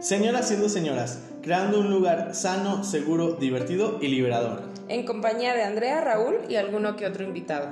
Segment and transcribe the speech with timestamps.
[0.00, 4.62] Señoras siendo señoras, creando un lugar sano, seguro, divertido y liberador.
[4.88, 7.70] En compañía de Andrea, Raúl y alguno que otro invitado.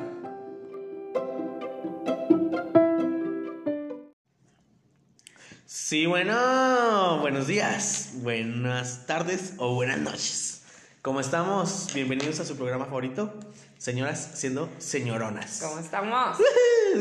[5.67, 10.64] Sí, bueno, buenos días, buenas tardes o buenas noches.
[11.05, 11.89] ¿Cómo estamos?
[11.93, 13.31] Bienvenidos a su programa favorito,
[13.77, 15.61] Señoras siendo señoronas.
[15.63, 16.39] ¿Cómo estamos?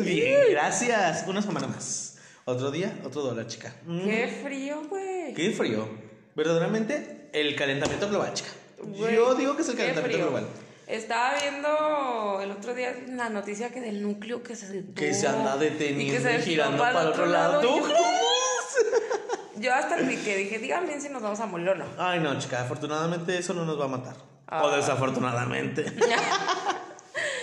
[0.03, 1.23] Bien, gracias.
[1.26, 2.17] Una semana más.
[2.43, 3.73] Otro día, otro dólar, chica.
[3.85, 5.34] Mm, Qué frío, güey.
[5.34, 5.88] Qué frío.
[6.35, 8.49] Verdaderamente, el calentamiento global, chica.
[8.84, 10.27] Güey, Yo digo que es el calentamiento frío.
[10.31, 10.48] global.
[10.85, 15.29] Estaba viendo el otro día la noticia que del núcleo que se detuvo Que se
[15.29, 17.62] anda y deteniendo que y, se girando fue para el otro lado.
[17.62, 17.81] ¿Tú y
[19.57, 21.85] yo- hasta que dije, díganme si nos vamos a morir o no.
[21.98, 24.16] Ay, no, chica, afortunadamente eso no nos va a matar.
[24.48, 24.63] Ah.
[24.66, 25.85] O desafortunadamente.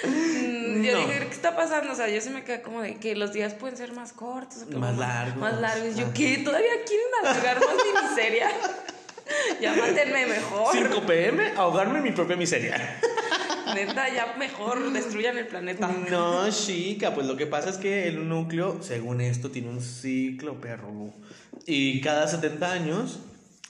[0.02, 0.98] Mm, Yo No.
[1.06, 1.92] dije, ¿qué está pasando?
[1.92, 4.66] O sea, yo sí me quedé como de que los días pueden ser más cortos.
[4.70, 5.36] Más largos.
[5.36, 5.94] Más largos.
[5.96, 6.12] Yo.
[6.14, 6.38] ¿qué?
[6.38, 8.48] ¿Todavía quieren alargar más mi miseria?
[9.60, 10.72] ya mátenme mejor.
[10.74, 12.98] 5 pm, ahogarme en mi propia miseria.
[13.74, 15.88] Neta, ya mejor destruyan el planeta.
[16.10, 20.60] No, chica, pues lo que pasa es que el núcleo, según esto, tiene un ciclo,
[20.60, 21.12] perro.
[21.66, 23.20] Y cada 70 años,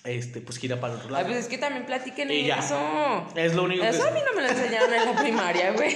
[0.04, 1.26] este, pues gira para el otro Ay, lado.
[1.26, 3.26] pues es que también platiquen Y eso.
[3.34, 3.88] Es lo único que...
[3.90, 5.94] Eso a mí no me lo enseñaron en la primaria, güey.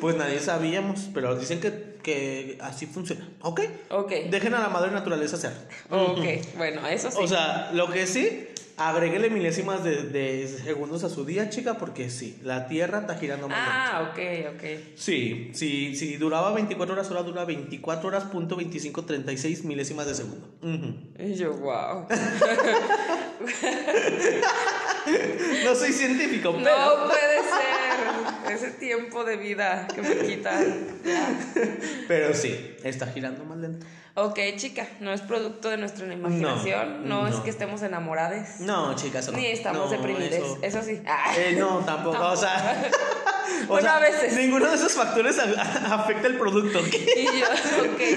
[0.00, 3.28] Pues nadie sabíamos, pero dicen que, que así funciona.
[3.42, 3.60] ¿Ok?
[3.90, 4.10] Ok.
[4.30, 5.52] Dejen a la madre naturaleza hacer.
[5.90, 6.24] Ok,
[6.56, 7.18] bueno, eso sí.
[7.20, 8.48] O sea, lo que sí,
[8.80, 13.46] agréguele milésimas de, de segundos a su día, chica, porque sí, la Tierra está girando
[13.48, 13.72] más lento.
[13.74, 14.18] ah, ok,
[14.56, 14.64] ok.
[14.96, 20.14] Sí, sí, sí, duraba 24 horas, ahora dura 24 horas, punto 25, 36 milésimas de
[20.14, 20.48] segundo.
[20.62, 20.94] Ujú.
[21.18, 22.06] Y yo, wow.
[25.64, 26.70] No soy científico, pero...
[26.70, 28.52] No puede ser.
[28.54, 31.00] Ese tiempo de vida que me quitan.
[32.08, 33.86] Pero sí, está girando más lento.
[34.16, 37.08] Ok, chica, no es producto de nuestra imaginación.
[37.08, 38.60] No, No, es que estemos enamoradas.
[38.60, 39.38] No, chicas, no.
[39.38, 40.32] Ni estamos No, deprimidas.
[40.32, 41.00] eso- Eso, sí.
[41.38, 42.90] Eh, no, tampoco, o sea...
[43.64, 44.34] o Bueno, sea, a veces.
[44.36, 46.80] Ninguno de esos factores a- afecta el producto.
[46.80, 47.46] Y yo,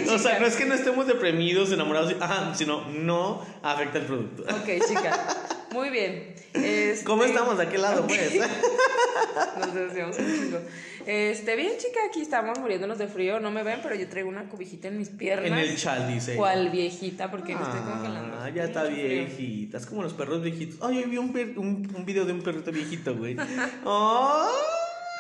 [0.07, 4.05] ok, O sea, no es que no estemos deprimidos, enamorados, ajá, sino no afecta el
[4.05, 4.43] producto.
[4.43, 5.27] Ok, chica.
[5.72, 6.35] Muy bien.
[6.53, 8.35] Este, ¿Cómo estamos de aquel lado, pues?
[9.59, 10.59] Nos decíamos un chingo.
[11.05, 13.39] Este, bien, chica, aquí estamos muriéndonos de frío.
[13.39, 15.47] No me ven, pero yo traigo una cobijita en mis piernas.
[15.47, 16.35] En el chal, dice.
[16.35, 17.31] ¿Cuál viejita?
[17.31, 18.38] Porque me estoy congelando.
[18.39, 19.77] Ah, ya está viejita.
[19.79, 20.77] Es como los perros viejitos.
[20.88, 23.35] Ay, yo vi un, un video de un perrito viejito, güey.
[23.83, 24.47] ¡Oh!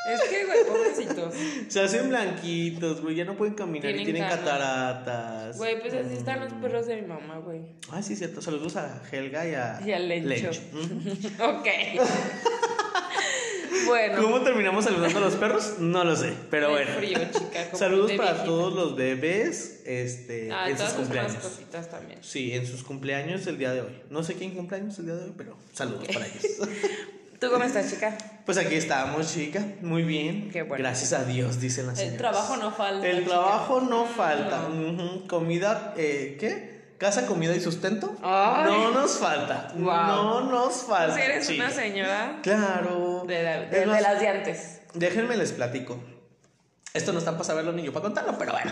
[0.05, 1.33] Es que, güey, pobrecitos.
[1.69, 3.15] Se hacen blanquitos, güey.
[3.15, 4.39] Ya no pueden caminar y Tienen tienen canas.
[4.39, 5.57] cataratas.
[5.57, 7.61] Güey, pues así están los perros de mi mamá, güey.
[7.89, 8.41] Ah, sí, cierto.
[8.41, 9.79] Saludos a Helga y a.
[9.81, 10.49] Y Lencho.
[10.73, 11.43] Ujú.
[11.43, 11.67] Ok.
[13.87, 14.21] bueno.
[14.21, 15.75] ¿Cómo terminamos saludando a los perros?
[15.79, 16.91] No lo sé, pero Hay bueno.
[16.97, 18.45] frío, chica, Saludos para viejita.
[18.45, 21.33] todos los bebés este, Ah, en sus cumpleaños.
[21.35, 22.19] mascotitas también.
[22.21, 24.01] Sí, en sus cumpleaños el día de hoy.
[24.09, 26.43] No sé quién cumpleaños el día de hoy, pero saludos para ellos.
[27.43, 28.15] ¿Tú cómo estás, chica?
[28.45, 29.61] Pues aquí estamos, chica.
[29.81, 30.49] Muy bien.
[30.49, 30.81] Qué bueno.
[30.81, 32.31] Gracias a Dios, dicen las El señoras.
[32.31, 33.05] trabajo no falta.
[33.05, 33.29] El chica.
[33.31, 34.69] trabajo no falta.
[34.69, 35.27] no.
[35.27, 36.95] Comida, eh, ¿qué?
[36.97, 38.15] Casa, comida y sustento.
[38.23, 38.71] Ay.
[38.71, 39.73] No nos falta.
[39.75, 41.15] No nos Tú falta.
[41.15, 41.65] sí eres chica.
[41.65, 43.25] una señora Claro.
[43.27, 44.79] de, la- Es de- de más, las de antes.
[44.93, 45.99] Déjenme les platico.
[46.93, 48.71] Esto no está para saberlo ni yo para contarlo, pero bueno,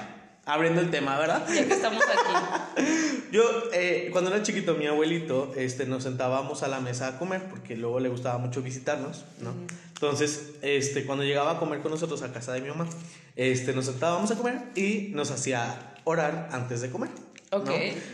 [0.51, 1.47] abriendo el tema, ¿verdad?
[1.47, 2.83] Ya que estamos aquí.
[3.31, 7.43] Yo, eh, cuando era chiquito, mi abuelito, este, nos sentábamos a la mesa a comer,
[7.49, 9.53] porque luego le gustaba mucho visitarnos, ¿no?
[9.93, 12.87] Entonces, este, cuando llegaba a comer con nosotros a casa de mi mamá,
[13.35, 17.11] este, nos sentábamos a comer y nos hacía orar antes de comer.
[17.51, 17.57] ¿no?
[17.57, 17.69] Ok.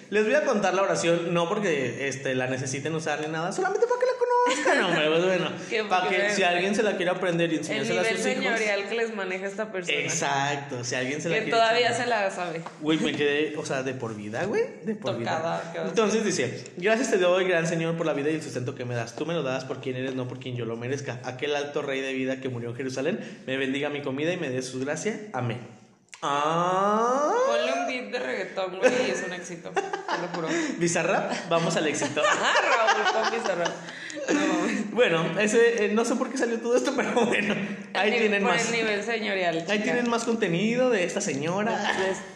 [0.09, 3.87] Les voy a contar la oración, no porque este, la necesiten usar ni nada, solamente
[3.87, 5.07] para que la conozcan, hombre.
[5.17, 8.17] Pues bueno, para que si alguien se la quiere aprender y El enseñársela a nivel
[8.17, 8.43] sus hijos.
[8.43, 9.97] señorial que les maneja esta persona.
[9.99, 12.03] Exacto, si alguien se la Que quiere todavía enseñar.
[12.03, 12.61] se la sabe.
[12.81, 14.63] Güey, me quedé, o sea, de por vida, güey.
[14.83, 15.73] De por Tocada, vida.
[15.73, 15.87] quedó.
[15.89, 18.95] Entonces dice: Gracias te doy, gran Señor, por la vida y el sustento que me
[18.95, 19.15] das.
[19.15, 21.19] Tú me lo das por quien eres, no por quien yo lo merezca.
[21.23, 24.49] Aquel alto rey de vida que murió en Jerusalén, me bendiga mi comida y me
[24.49, 25.19] dé su gracia.
[25.33, 25.76] Amén.
[26.21, 27.31] Ah.
[27.47, 29.69] Ponle un beat de reggaetón, güey, y es un éxito.
[29.71, 30.47] Te lo juro.
[30.77, 32.21] Bizarrap, vamos al éxito.
[32.39, 34.35] Ah, Raúl, con.
[34.35, 34.91] No mames.
[34.91, 37.55] Bueno, ese, eh, no sé por qué salió todo esto, pero bueno,
[37.93, 38.65] ahí El tienen por más.
[38.65, 39.65] el nivel señorial.
[39.69, 41.79] Ahí tienen más contenido de esta señora.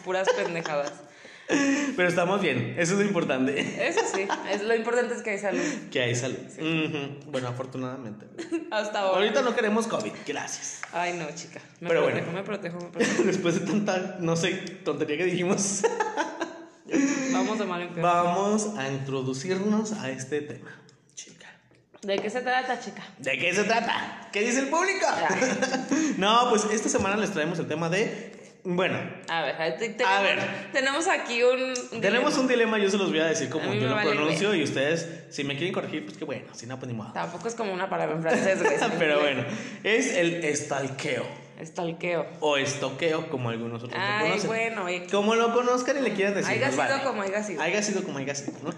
[0.04, 0.92] Puras pendejadas.
[1.96, 3.60] Pero estamos bien, eso es lo importante.
[3.88, 5.62] Eso sí, es, lo importante es que hay salud.
[5.90, 6.38] Que hay salud.
[6.58, 7.30] Ujú.
[7.30, 8.26] Bueno, afortunadamente.
[8.70, 9.18] Hasta ahora.
[9.20, 10.80] Ahorita no queremos COVID, gracias.
[10.92, 11.60] Ay, no, chica.
[11.80, 12.38] Me Pero protejo, bueno.
[12.38, 13.22] me protejo, me protejo.
[13.24, 14.52] Después de tanta, no sé,
[14.84, 15.82] tontería que dijimos,
[17.32, 20.70] Vamos de mal vamos a introducirnos a este tema.
[21.14, 21.48] Chica.
[22.02, 23.02] ¿De qué se trata, chica?
[23.18, 24.28] ¿De qué se trata?
[24.32, 25.06] ¿Qué dice el público?
[26.18, 28.96] no, pues esta semana les traemos el tema de Bueno,
[29.28, 30.38] A ver, te- tenemos, A ver.
[30.72, 31.60] tenemos aquí un.
[31.92, 32.40] un tenemos dilema.
[32.40, 35.08] un dilema, yo se los voy a decir como yo lo vale pronuncio y ustedes,
[35.30, 37.12] si me quieren corregir, pues que bueno, si no, pues ni modo.
[37.12, 38.60] Tampoco es como una palabra en francés.
[39.00, 39.44] Pero bueno,
[39.82, 41.26] es el estalqueo
[41.58, 42.24] Estalqueo.
[42.38, 44.46] o estoqueo, como algunos otros lo Ay, conocen.
[44.48, 45.06] bueno, eh.
[45.10, 46.50] Como lo conozcan y le quieran decir.
[46.52, 47.02] Haya nos sido vale.
[47.04, 47.62] como haya sido.
[47.62, 48.70] Haya sido como haya sido, ¿no?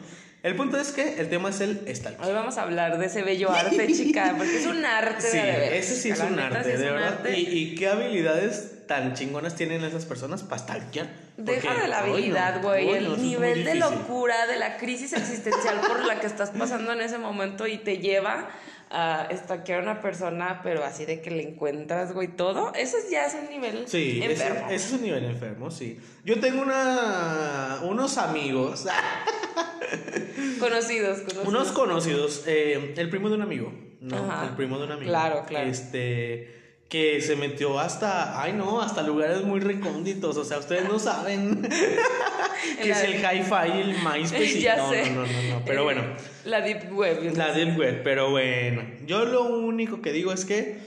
[0.43, 2.25] El punto es que el tema es el stalking.
[2.25, 5.79] Hoy vamos a hablar de ese bello arte, chica, porque es un arte Sí, de
[5.79, 7.09] ese sí es un arte, sí es de verdad.
[7.19, 7.39] arte.
[7.39, 11.09] ¿Y, y qué habilidades tan chingonas tienen esas personas para stalkear?
[11.37, 15.81] Deja Porque, de la habilidad, güey, no, el nivel de locura, de la crisis existencial
[15.81, 18.49] por la que estás pasando en ese momento y te lleva
[18.91, 22.73] a estaquear a una persona, pero así de que le encuentras, güey, todo.
[22.75, 24.67] Eso ya es un nivel Sí, ese, enfermo.
[24.71, 25.99] ese es un nivel enfermo, sí.
[26.25, 28.87] Yo tengo una, unos amigos,
[30.61, 31.47] Conocidos, conocidos.
[31.49, 34.17] unos conocidos, eh, el primo de un amigo, ¿no?
[34.17, 34.47] Ajá.
[34.49, 35.11] El primo de un amigo.
[35.11, 35.69] Claro, claro.
[35.69, 40.99] Este, que se metió hasta, ay no, hasta lugares muy recónditos, o sea, ustedes no
[40.99, 41.63] saben
[42.83, 44.61] que es el hi-fi y el MySpace.
[44.61, 45.11] ya no, sé.
[45.11, 46.03] no, no, no, no, pero bueno.
[46.45, 47.37] La Deep Web.
[47.37, 48.83] La Deep Web, pero bueno.
[49.07, 50.79] Yo lo único que digo es que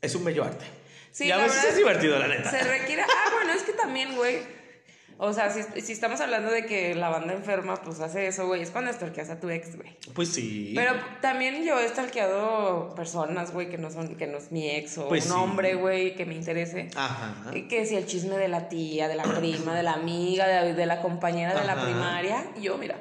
[0.00, 0.64] es un bello arte.
[1.10, 2.50] Sí, y a veces es divertido, la neta.
[2.50, 3.02] Se requiere.
[3.02, 4.40] Ah, bueno, es que también, güey.
[5.18, 8.60] O sea, si, si estamos hablando de que la banda enferma, pues hace eso, güey.
[8.62, 9.96] Es cuando stalkeas a tu ex, güey.
[10.14, 10.72] Pues sí.
[10.74, 10.92] Pero
[11.22, 15.08] también yo he stalkeado personas, güey, que no son, que no es mi ex o
[15.08, 15.38] Pues un sí.
[15.38, 16.90] hombre, güey, que me interese.
[16.94, 17.50] Ajá.
[17.68, 20.86] Que si el chisme de la tía, de la prima, de la amiga, de, de
[20.86, 22.44] la compañera de la primaria.
[22.58, 22.96] Y yo, mira,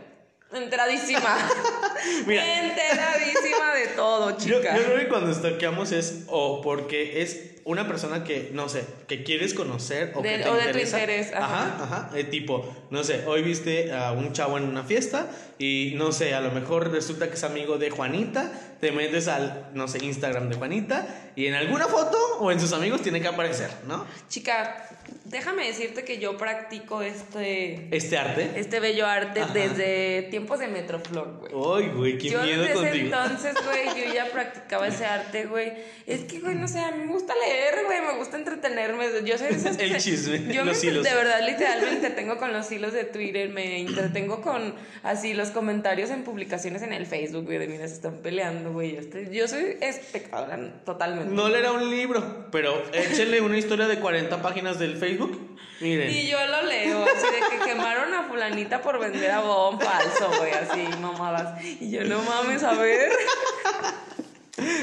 [0.54, 1.38] enteradísima.
[2.28, 2.44] Mira.
[2.64, 4.78] enteradísima de todo, Yo, chica.
[4.78, 9.24] yo creo que cuando stalkeamos es o porque es una persona que, no sé, que
[9.24, 11.46] quieres conocer o De- que te o de tu interés, ajá.
[11.66, 12.10] Ajá, ajá.
[12.18, 15.28] eh, tipo, no sé, hoy viste a un chavo en una fiesta
[15.58, 19.72] y, no sé, a lo mejor resulta que es amigo de Juanita, te metes al,
[19.74, 23.28] no sé, Instagram de Juanita y en alguna foto o en sus amigos tiene que
[23.30, 24.06] aparecer, ¿no?
[24.30, 28.52] Chica, déjame decirte que yo practico este, Este arte.
[28.56, 29.54] este bello arte Ajá.
[29.54, 31.84] desde tiempos de Metroflor, güey.
[31.84, 33.06] Ay, güey, qué yo miedo desde contigo.
[33.06, 35.72] entonces, güey, yo ya practicaba ese arte, güey.
[36.06, 39.06] Es que, güey, no sé, a mí me gusta leer, güey, me gusta entretenerme.
[39.26, 41.04] Yo soy de esas El chisme, Yo los me, hilos.
[41.04, 46.10] de verdad, literalmente tengo con los hilos de Twitter, me entretengo con así los comentarios
[46.12, 48.94] en publicaciones en el Facebook, güey, de mira, se están peleando, güey.
[48.96, 51.34] Yo, estoy- yo soy espectadora totalmente.
[51.34, 55.05] No leerá un libro, pero échenle una historia de 40 páginas del Facebook.
[55.82, 56.10] Miren.
[56.10, 60.32] Y yo lo leo, así de que quemaron a fulanita por vender a bomb falso,
[60.38, 61.62] güey, así, mamadas.
[61.64, 63.12] Y yo, no mames, a ver.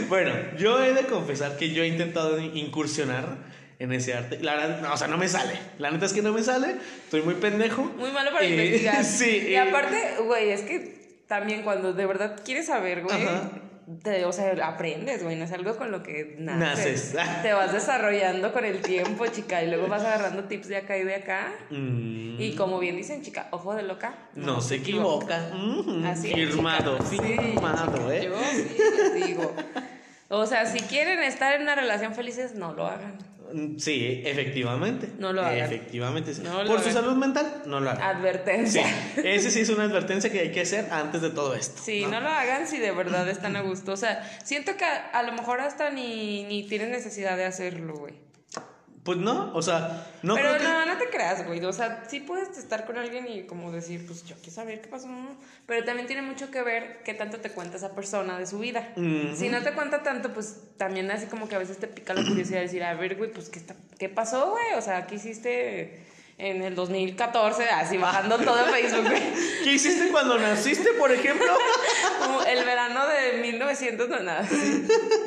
[0.08, 3.38] Bueno, yo he de confesar que yo he intentado incursionar
[3.78, 4.38] en ese arte.
[4.42, 5.58] La verdad, no, o sea, no me sale.
[5.78, 6.76] La neta es que no me sale.
[7.04, 7.82] Estoy muy pendejo.
[7.96, 9.02] Muy malo para Eh, investigar.
[9.04, 9.44] sí.
[9.48, 13.50] Y eh, aparte, güey, es que también cuando de verdad quieres saber, güey, Ajá.
[14.02, 17.14] Te- o sea, aprendes, güey, no es algo con lo que naces.
[17.14, 17.42] Naces.
[17.42, 21.04] Te vas desarrollando con el tiempo, chica, y luego vas agarrando tips de acá y
[21.04, 21.52] de acá.
[21.70, 24.14] mm, Y como bien dicen, chica, ojo de loca.
[24.34, 25.50] no se equivoca.
[25.54, 26.98] Mm, Así es, firmado.
[27.08, 28.24] Sí, firmado, ¿eh?
[28.24, 29.54] Yo sí les digo.
[30.28, 33.18] O sea, si quieren estar en una relación felices, no lo hagan.
[33.52, 35.08] Mm, Sí, efectivamente.
[35.18, 35.58] No lo hagan.
[35.72, 36.34] Efectivamente.
[36.34, 36.42] sí.
[36.42, 38.02] No lo Por su salud mental, no lo hagan.
[38.02, 38.86] Sí, Advertencia.
[39.24, 41.80] ese sí es una advertencia que hay que hacer antes de todo esto.
[41.82, 43.92] Sí, no lo hagan si de verdad están a gusto.
[43.92, 47.94] O sea, siento que a, a lo mejor hasta ni, ni tienen necesidad de hacerlo,
[47.94, 48.14] güey.
[49.04, 51.64] Pues no, o sea, no Pero creo que- no, no te creas, güey.
[51.64, 54.86] O sea, sí puedes estar con alguien y como decir, pues yo quiero saber qué
[54.88, 55.08] pasó.
[55.66, 58.92] Pero también tiene mucho que ver qué tanto te cuenta esa persona de su vida.
[59.36, 62.22] Si no te cuenta tanto, pues también así como que a veces te pica la
[62.24, 64.74] curiosidad de decir, a ver, güey, pues qué, está- qué pasó, güey.
[64.78, 66.06] O sea, ¿qué hiciste
[66.38, 67.64] en el 2014?
[67.70, 69.22] Así bajando todo Facebook, güey.
[69.64, 71.46] ¿Qué hiciste cuando naciste, por ejemplo?
[72.24, 74.48] Como el verano de 1900, no, nada.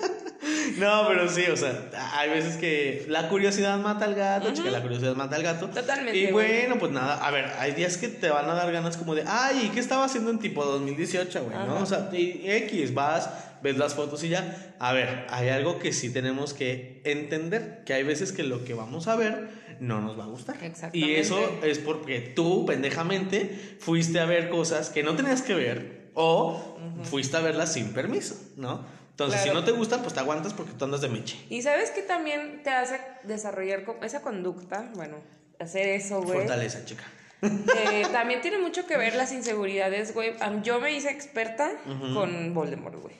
[0.77, 4.81] No, pero sí, o sea, hay veces que la curiosidad mata al gato, chica, la
[4.81, 5.67] curiosidad mata al gato.
[5.69, 8.97] Totalmente, Y bueno, pues nada, a ver, hay días que te van a dar ganas
[8.97, 11.57] como de, ay, ¿qué estaba haciendo en tipo 2018, güey?
[11.57, 11.81] ¿No?
[11.81, 13.29] O sea, y X, vas,
[13.61, 14.75] ves las fotos y ya.
[14.79, 18.73] A ver, hay algo que sí tenemos que entender, que hay veces que lo que
[18.73, 20.57] vamos a ver no nos va a gustar.
[20.61, 21.19] Y Exactamente.
[21.19, 26.77] eso es porque tú, pendejamente, fuiste a ver cosas que no tenías que ver o
[27.03, 28.85] fuiste a verlas sin permiso, ¿no?
[29.15, 29.59] Entonces, Claro.
[29.59, 31.37] si no te gusta, pues te aguantas porque tú andas de meche.
[31.49, 35.15] Y sabes que también te hace desarrollar esa conducta, bueno,
[35.57, 36.39] hacer eso, güey.
[36.39, 37.05] Fortaleza, chica.
[37.41, 40.33] Eh, también tiene mucho que ver las inseguridades, güey.
[40.63, 41.71] Yo me hice experta
[42.13, 43.15] con Voldemort, güey.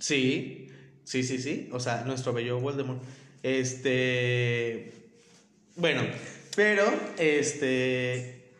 [0.00, 0.72] Sí,
[1.04, 1.68] sí, sí, sí.
[1.72, 3.00] O sea, nuestro bello Voldemort.
[3.44, 4.92] Este.
[5.76, 6.02] Bueno,
[6.56, 6.84] pero,
[7.16, 8.50] este.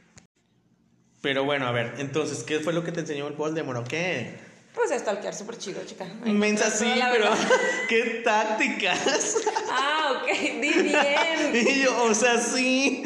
[1.23, 4.46] Pero bueno, a ver, entonces, ¿qué fue lo que te enseñó el Voldemort o qué?
[4.77, 6.05] Pues stalkear súper chido, chica.
[6.25, 7.31] Mensa sí, pero.
[7.89, 9.37] ¿qué tácticas?
[9.71, 10.29] Ah, ok,
[10.61, 11.51] di bien.
[11.55, 13.03] Y yo, o sea, sí.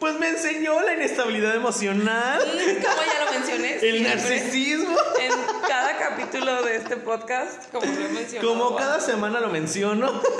[0.00, 3.78] Pues me enseñó la inestabilidad emocional, Mm, Como ya lo mencioné.
[3.80, 4.96] el narcisismo.
[5.20, 5.30] En
[5.68, 8.48] cada capítulo de este podcast, como lo he mencionado.
[8.48, 10.20] Como cada semana lo menciono.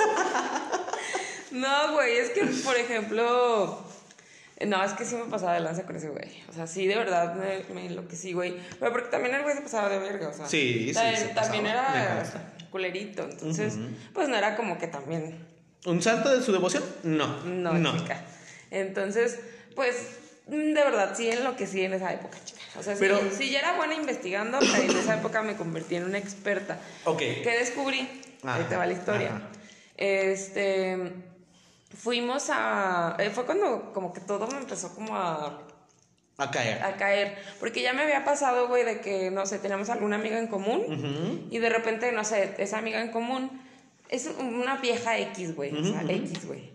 [1.51, 3.83] No, güey, es que, por ejemplo.
[4.67, 6.43] No, es que sí me pasaba de lanza con ese güey.
[6.49, 8.55] O sea, sí, de verdad me, me enloquecí, güey.
[8.79, 10.47] Pero porque también el güey se pasaba de verga, o sea.
[10.47, 12.23] Sí, sí, También, se también era
[12.69, 13.23] culerito.
[13.23, 13.75] Entonces,
[14.13, 15.45] pues no era como que también.
[15.85, 16.83] ¿Un santo de su devoción?
[17.03, 17.43] No.
[17.43, 18.23] No, chica.
[18.69, 19.39] Entonces,
[19.75, 22.61] pues, de verdad, sí enloquecí en esa época, chica.
[22.79, 25.95] O sea, sí, Pero- sí, ya era buena investigando, pero en esa época me convertí
[25.95, 26.77] en una experta.
[27.05, 27.19] Ok.
[27.19, 28.07] ¿Qué descubrí?
[28.43, 29.27] Ajá, Ahí te va la historia.
[29.35, 29.41] ajá.
[29.97, 30.97] Este.
[31.95, 33.15] Fuimos a.
[33.19, 35.61] eh, fue cuando como que todo me empezó como a,
[36.37, 36.81] A caer.
[36.83, 37.37] a caer.
[37.59, 41.47] Porque ya me había pasado, güey, de que, no sé, teníamos alguna amiga en común.
[41.51, 43.61] Y de repente, no sé, esa amiga en común
[44.09, 45.75] es una vieja X, güey.
[45.75, 46.01] O sea.
[46.03, 46.71] X, güey.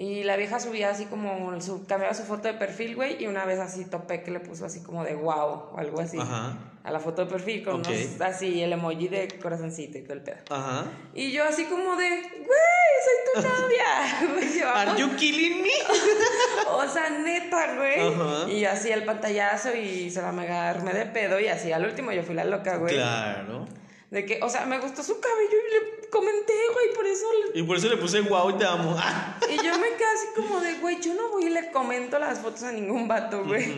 [0.00, 3.44] Y la vieja subía así como, su, cambiaba su foto de perfil, güey, y una
[3.44, 6.16] vez así topé que le puso así como de wow o algo así.
[6.18, 6.56] Ajá.
[6.82, 10.22] A la foto de perfil con unos, así el emoji de corazoncito y todo el
[10.22, 10.38] pedo.
[10.48, 10.86] Ajá.
[11.12, 14.40] Y yo así como de, güey, soy tu novia.
[14.54, 15.68] Llevamos- ¿Are you killing me?
[16.70, 18.00] o sea, neta, güey.
[18.00, 18.50] Ajá.
[18.50, 22.10] Y así el pantallazo y se la mega armé de pedo y así al último
[22.12, 22.94] yo fui la loca, güey.
[22.94, 23.66] Claro.
[24.10, 27.24] De que, o sea, me gustó su cabello y le comenté, güey, por eso.
[27.54, 28.96] le- Y por eso le puse wow y te amo.
[29.48, 32.40] Y yo me quedé así como de, güey, yo no voy y le comento las
[32.40, 33.72] fotos a ningún vato, güey.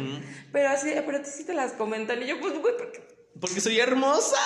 [0.53, 2.23] Pero así, pero a ti sí te las comentan.
[2.23, 3.03] Y yo, pues, güey, porque,
[3.41, 4.37] Porque soy hermosa.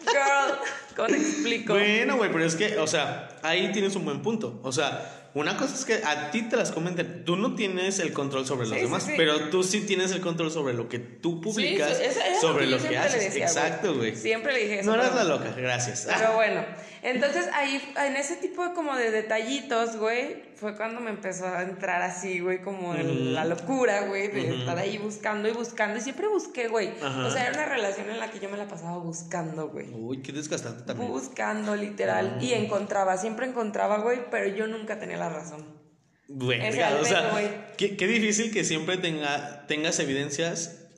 [0.00, 0.58] girl,
[0.96, 1.72] ¿cómo te explico?
[1.74, 4.60] Bueno, güey, pero es que, o sea, ahí tienes un buen punto.
[4.62, 7.24] O sea, una cosa es que a ti te las comenten.
[7.24, 9.12] Tú no tienes el control sobre los Sí, demás, sí.
[9.16, 12.40] pero tú sí tienes el control sobre lo que tú publicas, Sí, eso- eso es
[12.40, 13.24] sobre lo que siempre le haces.
[13.24, 14.14] decía, Exacto, güey.
[14.16, 14.88] Siempre le dije eso.
[14.90, 16.06] No eras la loca, gracias.
[16.08, 16.64] Pero bueno,
[17.04, 21.62] entonces ahí, en ese tipo de como de detallitos, güey, fue cuando me empezó a
[21.62, 25.98] entrar así, güey, como en la locura, güey, de estar ahí buscando y buscando.
[25.98, 26.92] Y siempre busqué, güey.
[27.02, 29.90] O sea, era una relación en la que yo me la pasaba buscando, güey.
[29.92, 31.10] Uy, qué desgastante también.
[31.10, 32.38] Buscando, literal.
[32.40, 35.84] Y encontraba, siempre encontraba, güey, pero yo nunca tenía la razón.
[36.26, 40.88] Bueno, el o sea, qué, qué difícil que siempre tenga, tengas evidencias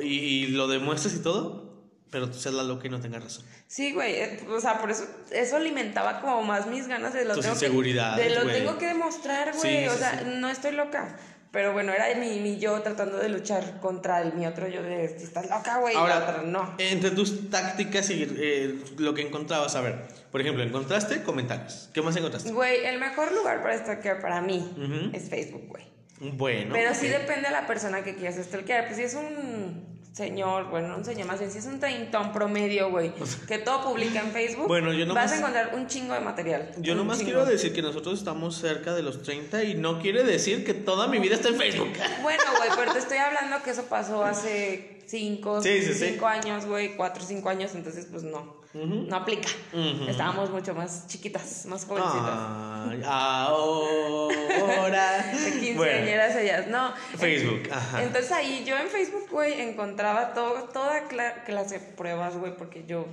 [0.00, 3.44] y, y lo demuestres y todo, pero tú seas la loca y no tengas razón.
[3.68, 7.34] Sí, güey, eh, o sea, por eso, eso alimentaba como más mis ganas de lo
[7.34, 7.92] Tus tengo que-
[8.22, 8.56] de lo güey.
[8.58, 10.24] tengo que demostrar, güey, Sí, o sí, sea, sí.
[10.36, 11.16] no estoy loca.
[11.50, 15.08] Pero bueno, era mi, mi yo tratando de luchar contra el, mi otro yo de,
[15.18, 16.74] "Si estás loca, güey, la Ahora, otra, no.
[16.78, 21.88] entre tus tácticas y eh, lo que encontrabas, a ver, por ejemplo, encontraste comentarios.
[21.94, 22.52] ¿Qué más encontraste?
[22.52, 25.16] Güey, el mejor lugar para stalkear para mí Ujú.
[25.16, 25.84] es Facebook, güey.
[26.20, 26.70] Bueno.
[26.74, 28.84] Pero sí depende de la persona que quieras stalkear.
[28.86, 32.32] Pues si es un señor, bueno, no un señor más bien, si es un treintón
[32.32, 33.12] promedio, güey,
[33.46, 36.70] que todo publica en Facebook, Bueno, yo vas a encontrar un chingo de material.
[36.78, 37.32] Yo nomás chingo.
[37.32, 41.06] quiero decir que nosotros estamos cerca de los 30 y no quiere decir que toda
[41.06, 41.92] mi vida está en Facebook.
[42.22, 46.06] Bueno, güey, pero te estoy hablando que eso pasó hace cinco, Sí, sí, sí.
[46.12, 48.56] cinco años, güey, cuatro o cinco años, entonces pues no,
[49.08, 49.48] No aplica.
[50.08, 53.06] Estábamos mucho más chiquitas, más jovencitas.
[53.06, 55.22] Ahora.
[55.32, 56.92] De Bueno, quinceañeras ellas, no.
[57.16, 58.02] Facebook, ajá.
[58.02, 62.84] Entonces ahí yo en Facebook, güey, encontraba todo, toda cla- clase de pruebas, güey, porque
[62.86, 63.06] yo,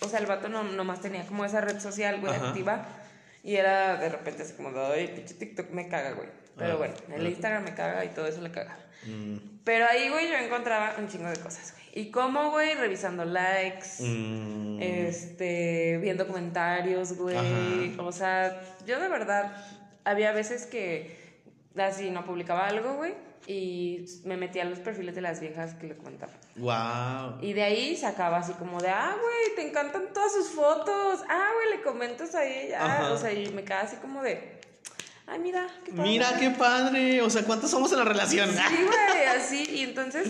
[0.00, 2.86] o sea, el vato no, nomás tenía como esa red social, güey, activa.
[3.42, 6.28] Y era de repente así como, ay, pinche TikTok me caga, güey.
[6.56, 7.26] Pero Ah, bueno, el.
[7.26, 8.78] Instagram me caga y todo eso le caga.
[9.04, 11.83] Mm, Pero ahí, güey, yo encontraba un chingo de cosas, güey.
[11.96, 12.74] ¿Y cómo, güey?
[12.74, 14.82] Revisando likes, mm.
[14.82, 17.96] este, viendo comentarios, güey.
[17.98, 19.54] O sea, yo de verdad,
[20.02, 21.16] había veces que
[21.78, 23.14] así no publicaba algo, güey,
[23.46, 26.34] y me metía a los perfiles de las viejas que le comentaban.
[26.56, 27.40] Wow.
[27.40, 31.20] Y de ahí sacaba así como de, ah, güey, te encantan todas sus fotos.
[31.28, 32.84] Ah, güey, le comentas a ella.
[32.84, 33.12] Ajá.
[33.12, 34.60] O sea, y me quedaba así como de,
[35.28, 36.10] ay, mira, qué padre".
[36.10, 37.22] Mira qué padre.
[37.22, 38.50] O sea, ¿cuántos somos en la relación?
[38.50, 39.64] Sí, güey, así.
[39.70, 40.28] Y entonces,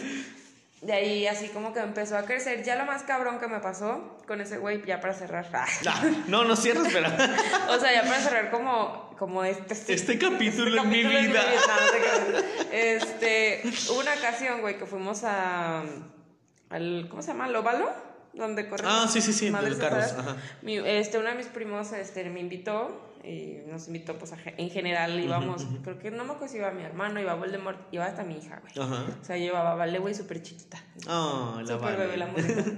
[0.84, 2.62] de ahí así como que empezó a crecer.
[2.62, 5.46] Ya lo más cabrón que me pasó con ese güey, ya para cerrar.
[6.28, 7.08] No, no cierres, espera.
[7.70, 9.74] o sea, ya para cerrar como, como este...
[9.94, 11.42] Este capítulo en mi vida.
[11.42, 12.44] no, no te creas.
[12.72, 15.82] Este, hubo una ocasión, güey, que fuimos a...
[16.70, 17.44] Al, ¿Cómo se llama?
[17.46, 17.90] ¿Al óvalo?
[18.32, 20.36] Donde corren Ah, sí, sí, sí, madres de los carros, separadas.
[20.38, 20.42] ajá.
[20.62, 24.70] Mi- este, uno de mis primos este, me invitó y nos invitó, pues, a en
[24.70, 28.24] general íbamos, creo que no me acuerdo si iba mi hermano, iba Voldemort, iba hasta
[28.24, 28.86] mi hija, güey.
[28.86, 29.06] Ajá.
[29.20, 30.78] O sea, llevaba Vale, güey, súper chiquita.
[31.06, 32.64] Ah, la Súper bebé la morrita.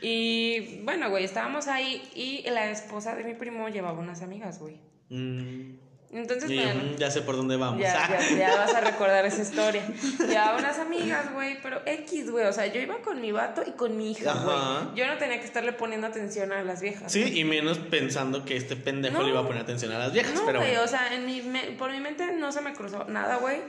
[0.00, 4.80] Y bueno, güey, estábamos ahí y la esposa de mi primo llevaba unas amigas, güey.
[5.10, 5.76] Mm,
[6.10, 7.80] Entonces, Y yo, bueno, "Mm, ya sé por dónde vamos.
[7.82, 9.82] ya, ya, ya vas a recordar esa historia.
[10.30, 12.46] Ya unas amigas, güey, pero X, güey.
[12.46, 14.94] O sea, yo iba con mi vato y con mi hija, güey.
[14.96, 17.12] Yo no tenía que estarle poniendo atención a las viejas.
[17.12, 19.24] Sí, y menos pensando que este pendejo No.
[19.24, 20.84] le iba a poner atención a las viejas, No, pero güey, bueno.
[20.84, 23.60] o sea, en mi me- por mi mente no se me cruzó nada, güey.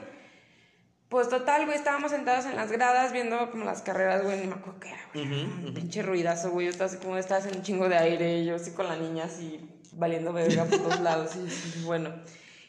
[1.10, 4.54] Pues total, güey, estábamos sentados en las gradas viendo como las carreras, güey, ni me
[4.54, 5.74] acuerdo qué era, güey.
[5.74, 6.66] Pinche ruidazo, güey.
[6.66, 8.94] Yo estaba así como estabas en un chingo de aire, y yo así con la
[8.96, 9.60] niña así
[9.92, 11.32] valiendo verga por todos lados.
[11.36, 12.12] Y, bueno.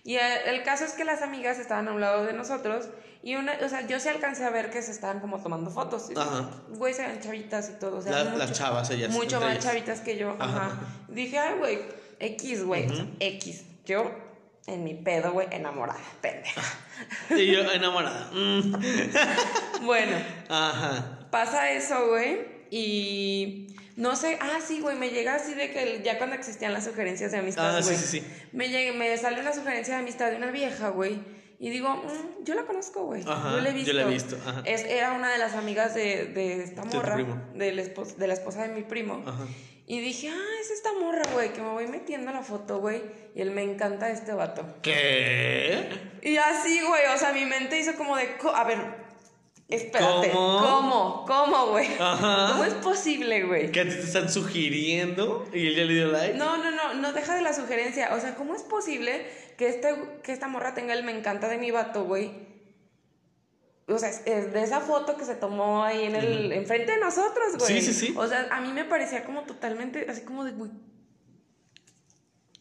[0.04, 2.88] Y eh, el caso es que las amigas estaban a un lado de nosotros
[3.24, 6.10] y una, o sea, yo sí alcancé a ver que se estaban como tomando fotos.
[6.18, 6.50] Ajá.
[6.70, 9.52] Güey, se ven chavitas y todo, o sea, La- mucho- las chavas, ellas, Mucho más
[9.52, 9.64] ellas.
[9.64, 10.66] chavitas que yo, ajá.
[10.66, 10.80] Ajá.
[11.08, 11.80] Dije, ay, güey,
[12.20, 12.88] X, güey,
[13.20, 13.64] X.
[13.86, 14.12] Yo
[14.66, 16.62] en mi pedo, güey, enamorada, pendeja.
[17.30, 18.30] Y yo enamorada.
[18.34, 18.74] Mm.
[19.86, 20.18] bueno,
[20.50, 21.28] Ajá.
[21.32, 22.40] pasa eso, güey,
[22.72, 23.71] y
[24.02, 27.32] no sé, ah, sí, güey, me llega así de que ya cuando existían las sugerencias
[27.32, 28.28] de amistad, Ah, sí, güey, sí, sí.
[28.52, 31.20] Me, llega- me sale una sugerencia de amistad de una vieja, güey,
[31.60, 33.92] y digo, "Mm, yo la conozco, güey, Ajá, yo la he visto.
[33.92, 34.64] yo la he visto, ajá.
[34.66, 37.42] Es, era una de las amigas de, de esta De morra, primo.
[37.54, 39.24] del espos- de la esposa de mi primo.
[39.26, 39.46] Ajá.
[39.88, 43.02] Y dije, ah, es esta morra, güey, que me voy metiendo la foto, güey,
[43.36, 44.66] y él me encanta este vato.
[44.82, 45.90] ¿Qué?
[46.22, 48.78] Y así, güey, o sea, mi mente hizo como de, a ver,
[49.72, 50.60] espérate, ¿Cómo?
[50.60, 51.26] ¿cómo?
[51.26, 51.88] ¿Cómo, güey?
[52.00, 52.50] Ajá.
[52.52, 53.72] ¿Cómo es posible, güey?
[53.72, 56.38] ¿Que a ti te están sugiriendo y él ya le dio like?
[56.38, 58.14] No, no, no, no deja de la sugerencia.
[58.16, 59.26] O sea, ¿cómo es posible
[59.58, 62.32] que, este, que esta morra tenga el me encanta de mi vato, güey?
[63.88, 67.00] O sea, es, es de esa foto que se tomó ahí en el, enfrente de
[67.00, 67.82] nosotros, güey.
[67.82, 68.14] Sí, sí, sí.
[68.18, 70.72] O sea, a mí me parecía como totalmente, así como de, güey,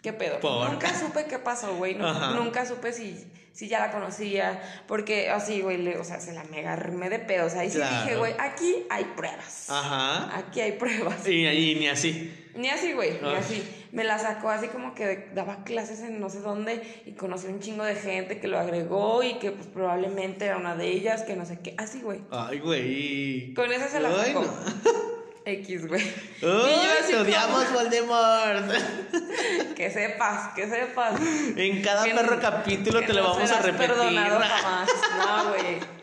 [0.02, 0.40] ¿qué pedo?
[0.40, 0.70] ¿Por?
[0.70, 1.94] Nunca supe qué pasó, güey.
[1.94, 4.60] Nunca supe si, si ya la conocía.
[4.86, 7.46] Porque así, güey, le- o sea, se la mega armé de pedo.
[7.46, 8.04] O sea, ahí sí Claro.
[8.04, 9.66] dije, güey, aquí hay pruebas.
[9.70, 10.36] Ajá.
[10.38, 11.26] Aquí hay pruebas.
[11.26, 12.36] Y, y ni así.
[12.56, 13.38] Ni así, güey, ni Ah.
[13.38, 13.62] así.
[13.92, 17.58] Me la sacó así como que daba clases en no sé dónde y conocí un
[17.60, 21.34] chingo de gente que lo agregó y que pues probablemente era una de ellas, que
[21.36, 21.74] no sé qué.
[21.76, 22.20] Así, güey.
[22.30, 23.54] Ay, güey.
[23.54, 24.42] Con esa se la Ay, sacó.
[24.42, 24.52] no.
[25.44, 26.02] X, güey.
[26.40, 28.70] Y yo Ay, así te odiamos, como, Voldemort.
[29.76, 31.18] Que sepas, que sepas.
[31.56, 33.88] En cada Que perro no- capítulo que te lo vamos a repetir.
[33.88, 34.88] perdonado jamás.
[35.18, 35.99] No, güey.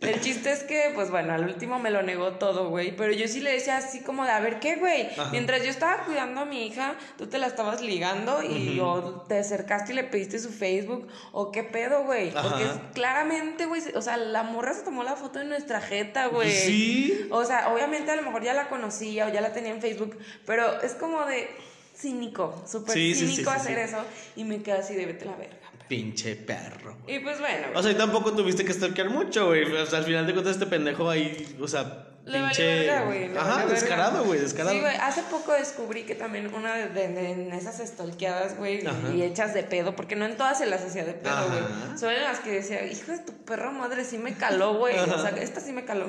[0.00, 2.96] El chiste es que, pues bueno, al último me lo negó todo, güey.
[2.96, 5.08] Pero yo sí le decía así como de, a ver, ¿qué, güey?
[5.30, 9.38] Mientras yo estaba cuidando a mi hija, tú te la estabas ligando y o te
[9.38, 11.06] acercaste y le pediste su Facebook.
[11.32, 12.30] ¿O qué pedo, güey?
[12.32, 16.28] Porque es- claramente, güey, o sea, la morra se tomó la foto en nuestra jeta,
[16.28, 16.50] güey.
[16.50, 17.26] Sí.
[17.30, 20.16] O sea, obviamente a lo mejor ya la conocía o ya la tenía en Facebook,
[20.46, 21.46] pero es como de
[21.94, 23.98] cínico, súper Sí, sí, sí, cínico sí, hacer eso.
[24.36, 25.56] Y me quedé así de vete la verga.
[25.90, 26.96] Pinche perro.
[27.08, 29.64] Y pues bueno, O sea, y tampoco tuviste que stalkear mucho, güey.
[29.64, 32.62] O sea, al final de cuentas, este pendejo ahí, o sea, Le pinche.
[32.86, 33.28] verga, güey.
[33.28, 34.70] le Ajá, descarado, güey, descarado.
[34.76, 34.94] Sí, güey.
[34.94, 38.96] Hace poco descubrí que también una de, de- de- en esas stalkeadas, güey, Ajá.
[39.12, 41.46] y hechas de pedo, porque no en todas se las hacía de pedo, Ajá.
[41.46, 41.98] güey.
[41.98, 44.96] Solo en las que decía, hijo de tu perra madre, sí me caló, güey.
[44.96, 46.06] O sea, esta sí me caló.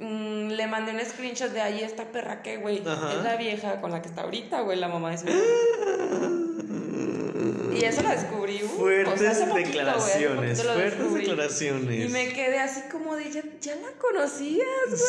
[0.00, 2.84] Mm, le mandé un screenshot de ahí esta perra que, güey, es
[3.24, 5.24] la vieja con la que está ahorita, güey, la mamá de su
[7.80, 8.62] Y eso lo descubrí.
[8.62, 11.20] uh, Fuertes o sea, poquito, declaraciones, fuertes descubrí.
[11.26, 12.04] declaraciones.
[12.06, 15.00] Y me quedé así como de, ya, ya la conocías, güey.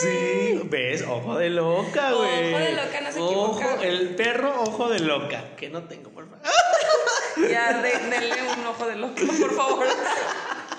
[0.54, 2.52] Sí, ves, ojo de loca, Ojo güey.
[2.66, 3.84] de loca, no se Ojo, equivoca.
[3.84, 6.40] el perro ojo de loca, que no tengo, por favor.
[7.50, 9.86] Ya, de- denle un ojo de loco, por favor.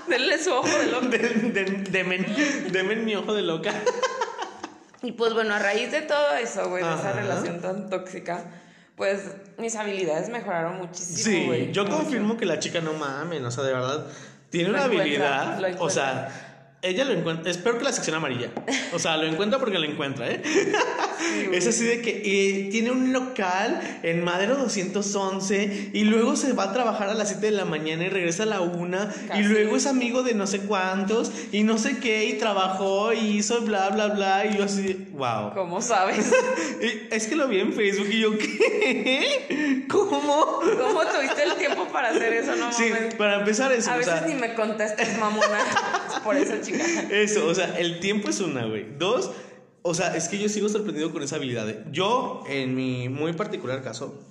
[0.09, 1.07] denle su ojo de loco.
[1.07, 2.27] De- de- Demen,
[2.71, 3.73] demen mi ojo de loca.
[5.03, 8.45] Y pues bueno, a raíz de todo eso, güey, de esa relación tan tóxica,
[9.01, 11.73] pues mis habilidades mejoraron muchísimo, Sí, güey.
[11.73, 11.97] yo Mucho.
[11.97, 14.05] confirmo que la chica no mames, o sea, de verdad,
[14.51, 16.50] tiene Lo una habilidad, o sea,
[16.83, 18.49] ella lo encuentra, espero que la sección amarilla,
[18.95, 20.41] o sea, lo encuentra porque lo encuentra, ¿eh?
[21.53, 26.65] es así de que eh, tiene un local en Madero 211 y luego se va
[26.65, 28.99] a trabajar a las 7 de la mañana y regresa a la 1
[29.37, 33.37] y luego es amigo de no sé cuántos y no sé qué y trabajó y
[33.39, 35.53] hizo bla, bla, bla y yo así, wow.
[35.55, 36.33] ¿Cómo sabes?
[37.11, 39.85] Es que lo vi en Facebook y yo, ¿qué?
[39.91, 40.61] ¿Cómo?
[40.61, 42.57] ¿Cómo tuviste el tiempo para hacer eso?
[42.57, 43.15] No Sí, mames.
[43.17, 45.59] para empezar eso, A o veces sea, ni me contestas, mamona.
[46.25, 46.55] Por eso,
[47.11, 48.87] eso, o sea, el tiempo es una, güey.
[48.99, 49.31] Dos,
[49.83, 51.67] o sea, es que yo sigo sorprendido con esa habilidad.
[51.67, 54.23] de- Yo, en mi muy particular caso,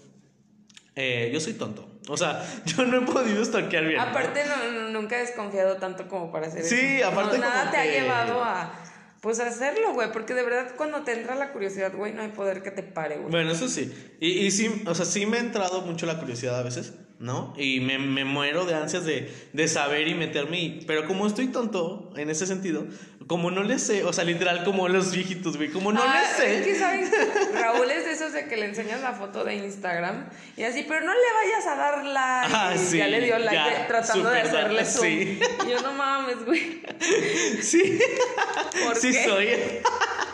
[0.96, 1.88] eh, yo soy tonto.
[2.08, 4.00] O sea, yo no he podido stalkear bien.
[4.00, 6.76] Aparte, no- no- nunca he desconfiado tanto como para hacer eso.
[6.76, 8.74] Sí, aparte No, nada como te ha llevado a,
[9.22, 10.12] pues, hacerlo, güey.
[10.12, 13.18] Porque de verdad, cuando te entra la curiosidad, güey, no hay poder que te pare,
[13.18, 13.30] güey.
[13.32, 13.92] Bueno, eso sí.
[14.20, 17.54] Y, y sí, o sea, sí me ha entrado mucho la curiosidad a veces, ¿no?
[17.58, 20.80] Y me, me muero de ansias de, de saber y meterme.
[20.88, 22.86] pero como estoy tonto en ese sentido,
[23.30, 26.36] como no le sé, o sea, literal como los viejitos, güey, como no Ah, le
[26.36, 26.58] sé.
[26.58, 27.12] Es que, ¿sabes?
[27.54, 31.02] Raúl es de esos de que le enseñas la foto de Instagram y así, pero
[31.06, 32.54] no le vayas a dar like.
[32.56, 35.04] Ah, Y sí, ya le dio like ya, tratando de hacerle zoom.
[35.06, 35.40] sí.
[35.68, 36.82] Y yo no mames, güey.
[37.62, 38.00] Sí,
[38.84, 39.24] ¿Por sí qué?
[39.26, 39.48] soy.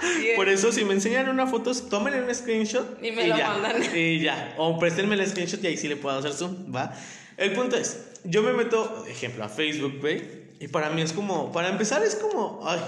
[0.02, 3.50] Sí, Por eso, si me enseñan una foto, tómenle un screenshot Y me lo ya,
[3.50, 3.84] mandan.
[3.96, 4.54] Y ya.
[4.58, 6.94] O préstenme el screenshot y ahí sí le puedo hacer zoom, ¿va?
[7.36, 10.45] El punto es, yo me meto, ejemplo, a Facebook, güey.
[10.60, 12.80] Y para mí es como, para empezar es como, ay,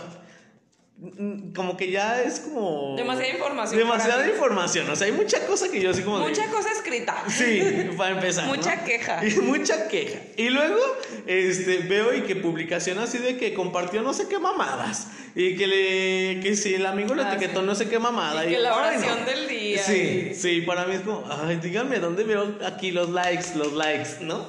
[1.56, 2.96] como que ya es como...
[2.98, 4.90] Demasiada información Demasiada información.
[4.90, 6.18] O sea, hay mucha cosa que yo así como...
[6.20, 7.24] de- Mucha cosa escrita.
[7.30, 7.62] Sí,
[7.98, 8.48] para empezar.
[8.48, 8.84] Mucha ¿no?
[8.84, 9.22] queja.
[9.28, 10.18] Y mucha queja.
[10.38, 10.80] Y luego
[11.28, 15.10] este, veo y que publicación así de que compartió no sé qué mamadas.
[15.36, 17.66] Y que le que si el amigo le Ah, etiquetó sí.
[17.68, 18.44] no sé qué mamada.
[18.46, 19.26] Y que la oración no.
[19.28, 19.84] del día.
[19.84, 23.74] Sí, y- sí, para mí es como, ay, díganme dónde veo aquí los likes, los
[23.74, 24.48] likes, ¿no?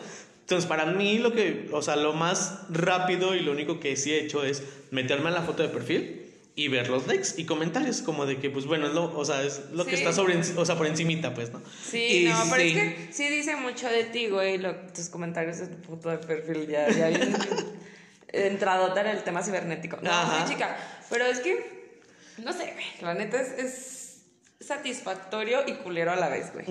[0.49, 4.15] Entonces, para mí lo que, o sea, lo más rápido y lo único que sí
[4.15, 8.01] he hecho es meterme en la foto de perfil y ver los likes y comentarios
[8.01, 10.65] como de que pues bueno, es lo, o sea, es lo que está sobre o
[10.65, 11.61] sea, por encimita, pues, ¿no?
[11.85, 12.69] Sí, Y no, pero sí.
[12.69, 16.17] es que sí dice mucho de ti, güey, lo- tus comentarios de tu foto de
[16.17, 17.37] perfil ya, ya bien
[18.33, 19.99] entradota en el tema cibernético.
[20.01, 20.47] No, Ajá.
[20.49, 20.79] chica,
[21.11, 22.01] pero es que,
[22.39, 23.98] no sé, güey, la neta es, es
[24.61, 26.67] satisfactorio y culero a la vez, güey.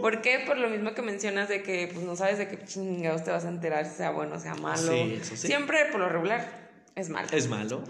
[0.00, 0.40] ¿Por qué?
[0.46, 3.44] Por lo mismo que mencionas de que pues no sabes de qué chingados te vas
[3.44, 4.92] a enterar, sea bueno, sea malo.
[4.92, 5.46] Sí, eso sí.
[5.46, 6.46] Siempre, por lo regular,
[6.94, 7.28] es malo.
[7.32, 7.82] Es malo.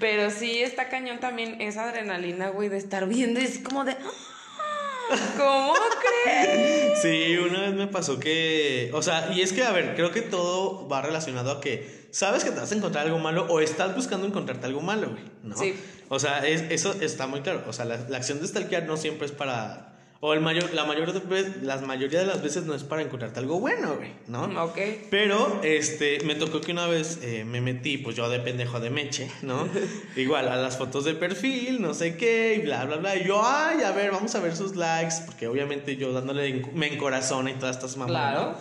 [0.00, 3.92] Pero sí está cañón también esa adrenalina, güey, de estar viendo y es como de...
[3.92, 5.74] "Ah, ¿Cómo
[6.24, 6.74] crees?
[7.02, 10.22] Sí, una vez me pasó que, o sea, y es que, a ver, creo que
[10.22, 13.94] todo va relacionado a que sabes que te vas a encontrar algo malo o estás
[13.94, 15.56] buscando encontrarte algo malo, güey, ¿no?
[15.56, 15.74] Sí.
[16.08, 17.64] O sea, es- eso está muy claro.
[17.68, 19.90] O sea, la, la acción de stalkear no siempre es para,
[20.20, 23.40] o el mayor, la mayor de las mayoría de las veces no es para encontrarte
[23.40, 24.44] algo bueno, güey, ¿no?
[24.64, 24.78] Ok.
[25.10, 28.88] Pero, este, me tocó que una vez eh, me metí, pues yo de pendejo de
[28.90, 29.68] meche, ¿no?
[30.16, 33.16] Igual a las fotos de perfil, no sé qué, y bla, bla, bla.
[33.16, 36.70] Y yo, ay, a ver, vamos a ver sus likes, porque obviamente yo dándole, en-
[36.74, 38.32] me encorazona y todas estas mamadas.
[38.34, 38.50] Claro.
[38.52, 38.58] ¿no?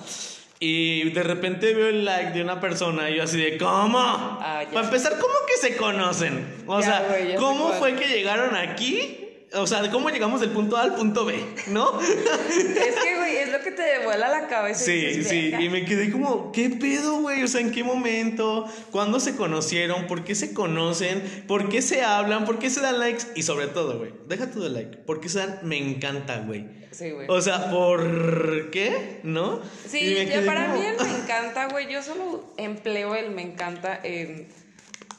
[0.65, 3.99] Y de repente veo el like de una persona y yo así de, ¿cómo?
[3.99, 4.63] Ah.
[4.71, 6.47] Para empezar, ¿cómo que se conocen?
[6.65, 9.22] O Ya, sea, ¿cómo fue que llegaron aquí?
[9.55, 11.43] O sea, ¿cómo llegamos del punto A al punto B?
[11.67, 11.99] ¿No?
[12.01, 14.81] Es que, güey, es lo que te vuela la cabeza.
[14.91, 17.43] y Sí, dices, sí, y me quedé como, ¿qué pedo, güey?
[17.43, 18.65] O sea, ¿en qué momento?
[18.91, 20.07] ¿Cuándo se conocieron?
[20.07, 21.21] ¿Por qué se conocen?
[21.47, 22.45] ¿Por qué se hablan?
[22.45, 23.25] ¿Por qué se dan likes?
[23.35, 26.65] Y sobre todo, güey, deja de like, ¿por qué se dan me encanta, güey?
[26.91, 27.27] Sí, güey.
[27.29, 29.19] O sea, ¿por qué?
[29.23, 29.61] ¿No?
[29.85, 31.91] Y Sí, ya para como- mí el me encanta, güey.
[31.91, 34.47] Yo solo empleo el me encanta en-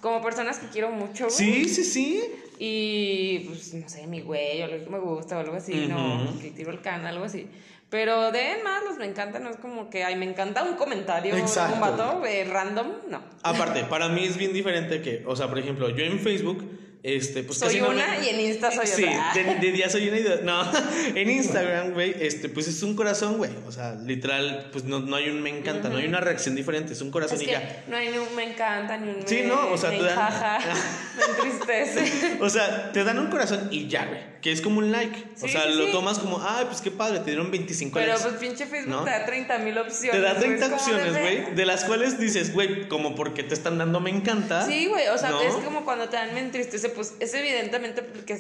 [0.01, 1.37] como personas que quiero mucho, güey.
[1.37, 2.23] Sí, sí, sí.
[2.59, 6.39] Y, pues, no sé, mi güey, o lo que me gusta, o algo así, ¿no?
[6.41, 7.49] Que tiro el can, algo así.
[7.91, 11.37] Pero de más, los me encanta, no es como que, ay, me encanta un comentario
[11.37, 11.75] Exacto.
[11.75, 13.23] un vato eh, random, no.
[13.43, 16.69] Aparte, para mí es bien diferente que, o sea, por ejemplo, yo en Facebook,
[17.07, 19.33] este, pues Soy casi una y en Insta soy Sí, otra.
[19.35, 20.41] de, de día soy una y de...
[20.43, 20.63] No,
[21.15, 23.51] en Instagram, güey, este, pues es un corazón, güey.
[23.67, 26.95] O sea, literal, pues no, no hay un me encanta, no hay una reacción diferente,
[26.95, 27.85] es un corazón Es y que ya.
[27.89, 29.69] no hay ni un me encanta, ni un me, Sí, ¿no?
[29.71, 30.59] O sea, me te dan- encaja,
[31.45, 32.39] me entristece.
[32.41, 34.35] O sea, te dan un corazón y ya, güey.
[34.41, 35.17] Que es como un like.
[35.43, 35.93] o Sí, sea, sí, lo sí.
[35.93, 38.23] tomas como, ay, pues qué padre, te dieron 25 Pero likes.
[38.29, 39.05] pues pinche Facebook ¿No?
[39.05, 40.11] te da 30 mil opciones.
[40.13, 43.15] te da güey, 30 es como de opciones, güey, de las cuales dices, güey, como
[43.15, 44.67] porque te están dando me encanta.
[44.67, 45.41] Sí, güey, o sea, ¿no?
[45.43, 48.39] es como cuando te dan me entristece, pues es evidentemente porque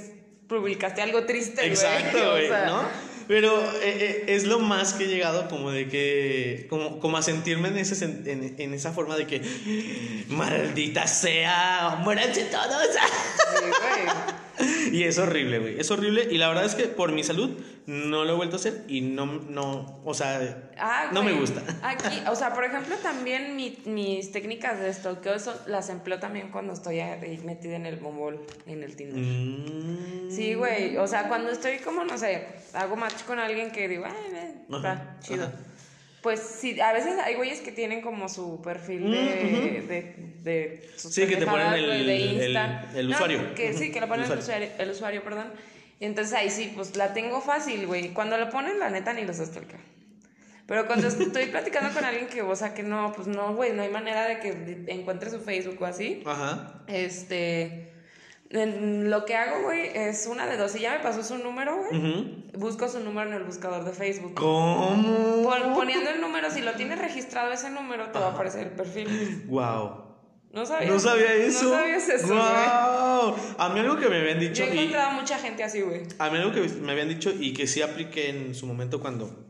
[0.48, 1.68] publicaste algo triste, güey.
[1.70, 3.14] Exacto, O güey, sea, ¿no?
[3.26, 7.22] Pero eh, eh, es lo más que he llegado como de que, como, como a
[7.22, 9.40] sentirme en, ese, en, en esa forma de que,
[10.28, 12.86] maldita sea, muéranse todos.
[12.92, 14.34] Sí, güey.
[14.92, 16.28] y es horrible, güey, es horrible.
[16.30, 17.50] Y la verdad es que por mi salud
[17.86, 21.62] no lo he vuelto a hacer y no, no, o sea, Ah, no me gusta.
[21.82, 25.34] Aquí, o sea, por ejemplo, también mi- mis técnicas de stalkeo
[25.66, 29.16] las empleo también cuando estoy ahí metida en el bombol, en el Tinder.
[29.18, 30.96] Mm, Sí, güey.
[30.96, 35.16] O sea, cuando estoy como, no sé, hago match con alguien que digo, ay, está
[35.20, 35.44] chido.
[35.44, 35.52] ajá.
[36.24, 40.90] Pues sí, a veces hay güeyes que tienen como su perfil de, Mm, de, de
[40.96, 42.90] sus Sí, que te ponen el- de Insta.
[42.96, 43.54] el No, usuario.
[43.54, 45.52] Que sí, que lo ponen el usuario, el usuario, perdón.
[46.00, 48.08] Y entonces ahí sí, pues la tengo fácil, güey.
[48.14, 49.78] Cuando lo ponen, la neta, ni los stalkeo.
[50.66, 53.82] Pero cuando estoy platicando con alguien que, o sea, que no, pues no, güey, no
[53.82, 56.22] hay manera de que encuentre su Facebook o así.
[56.24, 56.82] Ajá.
[56.86, 57.92] Este.
[58.54, 60.72] En- lo que hago, güey, es una de dos.
[60.72, 64.34] Si ya me pasó su número, güey, busco su número en el buscador de Facebook.
[64.34, 65.42] ¿Cómo?
[65.42, 68.70] Pon- poniendo el número, si lo tienes registrado ese número, te va a aparecer el
[68.72, 69.44] perfil.
[69.46, 70.04] Wow.
[70.52, 70.92] ¿No sabías?
[70.92, 71.64] No sabía eso.
[71.64, 72.28] No sabías eso.
[72.28, 73.36] Wow.
[73.58, 76.02] A mí algo que me habían Yo dicho he y encontrado mucha gente así, güey.
[76.18, 79.48] a mí algo que me habían dicho y que sí apliqué en su momento cuando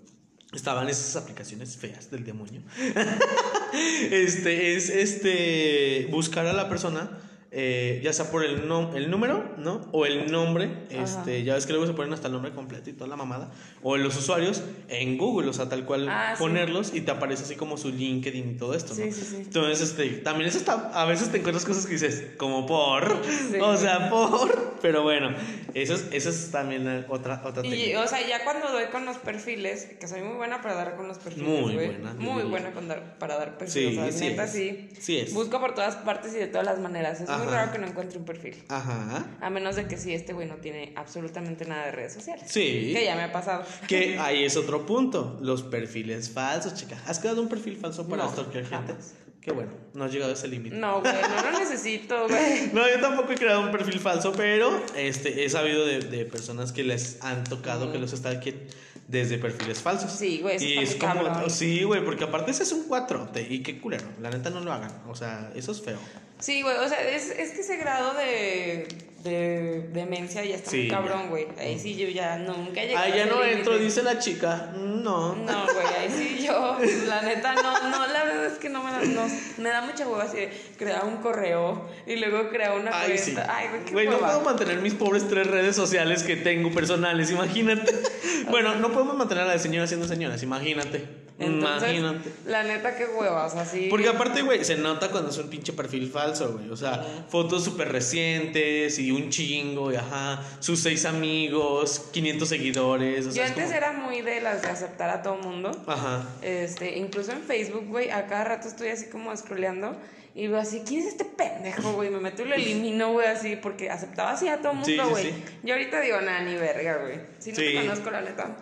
[0.55, 2.63] estaban esas aplicaciones feas del demonio.
[4.11, 7.19] este es este buscar a la persona
[7.57, 9.89] eh, ya sea por el, nom- el número, ¿no?
[9.93, 12.93] O el nombre, este, ya ves que luego se ponen hasta el nombre completo y
[12.95, 13.51] toda la mamada,
[13.83, 16.43] o los usuarios en Google, o sea, tal cual Ah, sí.
[16.43, 19.05] ponerlos y te aparece así como su LinkedIn y todo esto, ¿no?
[19.05, 19.37] Sí, sí, sí.
[19.37, 23.21] Entonces, este, también eso está, a veces te encuentras cosas que dices, como por,
[23.61, 25.31] o sea, por, pero bueno,
[25.75, 28.01] eso es, eso es también otra, otra Y, técnica.
[28.01, 31.07] o sea, ya cuando doy con los perfiles, que soy muy buena para dar con
[31.09, 33.93] los perfiles, Muy buena, Muy buena con dar- para dar perfiles.
[33.95, 34.51] Sí, o sea, sí neta, es.
[34.53, 34.89] sí.
[35.01, 35.33] Sí es.
[35.35, 37.21] Busco por todas partes y de todas las maneras.
[37.45, 38.63] Muy raro que no encuentre un perfil.
[38.69, 39.25] Ajá.
[39.41, 42.45] A menos de que sí, este güey no tiene absolutamente nada de redes sociales.
[42.49, 42.91] Sí.
[42.95, 43.65] Que ya me ha pasado.
[43.89, 46.97] Que ahí es otro punto, los perfiles falsos, chica.
[47.07, 48.95] ¿Has creado un perfil falso para No, stalkear gente?
[49.41, 50.75] Qué bueno, no has llegado a ese límite.
[50.75, 52.71] No, güey, no lo necesito, güey.
[52.73, 56.73] No, yo tampoco he creado un perfil falso, pero este, he sabido de, de personas
[56.73, 58.67] que les han tocado que los stalkeen
[59.07, 60.11] desde perfiles falsos.
[60.13, 61.51] Sí, güey, eso Y es como, cabrón.
[61.51, 64.07] sí, güey, porque aparte ese es un cuatrote y qué culero.
[64.19, 65.99] La neta no lo hagan, o sea, eso es feo.
[66.41, 68.87] Sí, güey, o sea, es, es que ese grado de,
[69.23, 71.47] de demencia ya está Sí, muy cabrón, güey.
[71.59, 73.53] Ahí sí yo ya nunca he llegado Ah, a ya no límite.
[73.59, 74.73] entro, dice la chica.
[74.77, 75.35] No.
[75.37, 78.91] No, güey, ahí sí yo, la neta, no, no, la verdad es que no me
[78.91, 79.27] da, no,
[79.59, 83.25] me da mucha hueva así de crear un correo y luego crear una Ay, cuenta.
[83.45, 83.51] sí.
[83.51, 87.31] Ay, güey, qué Güey, no puedo mantener mis pobres tres redes sociales que tengo personales,
[87.31, 87.91] imagínate.
[88.51, 91.24] bueno, no podemos mantener a la de señoras siendo señoras, imagínate.
[91.37, 92.33] Entonces, imagínate.
[92.47, 93.89] la neta, qué huevas, así.
[93.91, 96.71] Porque aparte, güey, se nota cuando es un pinche perfil falso, güey.
[96.71, 103.25] O sea, fotos súper recientes y un chingo, y ajá, sus seis amigos, 500 seguidores.
[103.27, 105.71] O Yo sea, antes como- era muy de las de aceptar a todo mundo.
[105.87, 106.29] Ajá.
[106.43, 109.97] Este, incluso en Facebook, güey, a cada rato estoy así como scrolleando
[110.37, 112.11] y veo así, ¿quién es este pendejo, güey?
[112.11, 115.11] Me meto y lo elimino, güey, así, porque aceptaba así a todo Sí, mundo, sí,
[115.11, 115.25] güey.
[115.33, 115.45] sí.
[115.65, 117.21] Yo ahorita digo, nada, ni verga, güey.
[117.41, 117.63] Si no Sí.
[117.73, 118.57] te conozco, la neta,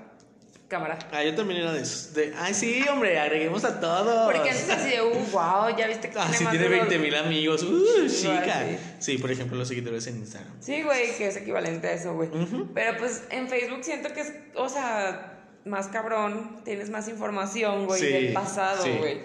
[0.73, 0.99] cámara.
[1.13, 2.15] Ah, yo también era de esos.
[2.15, 4.33] De, ay, sí, hombre, agreguemos a todos.
[4.33, 6.89] Porque antes así de, uh, wow, ya viste que Ah, sí, más tiene de los-
[6.89, 7.63] 20 mil amigos.
[7.63, 8.65] Uh, chica.
[8.67, 8.79] sí.
[8.99, 10.53] Sí, por ejemplo, los seguidores en Instagram.
[10.61, 12.31] Sí, güey, que es equivalente a eso, güey.
[12.75, 15.29] Pero pues en Facebook siento que es, o sea,
[15.65, 18.91] más cabrón, tienes más información, güey, Sí, del pasado, sí.
[18.99, 19.21] güey.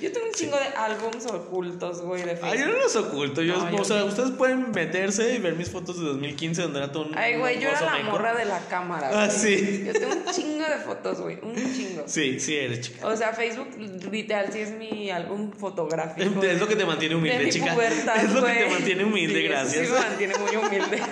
[0.00, 2.58] Yo tengo un chingo de álbums ocultos, güey, de Ah, Facebook.
[2.58, 3.42] yo no los oculto.
[3.42, 6.78] Yo, No, yo o sea, ustedes pueden meterse y ver mis fotos de 2015 donde
[6.78, 7.18] era todo un.
[7.18, 8.10] Ay, güey, yo era la meco.
[8.12, 9.10] morra de la cámara.
[9.12, 9.38] Ah, güey.
[9.38, 9.84] sí.
[9.86, 12.02] Yo tengo un chingo de fotos, güey, un chingo.
[12.06, 13.06] Sí, sí, eres chica.
[13.06, 13.68] O sea, Facebook
[14.10, 16.42] literal sí es mi álbum fotográfico.
[16.42, 17.74] Es lo que te mantiene humilde, de mi chica.
[17.74, 19.86] pubertad, es lo que te mantiene humilde, Sí, gracias.
[19.86, 21.02] Sí, me mantiene muy humilde.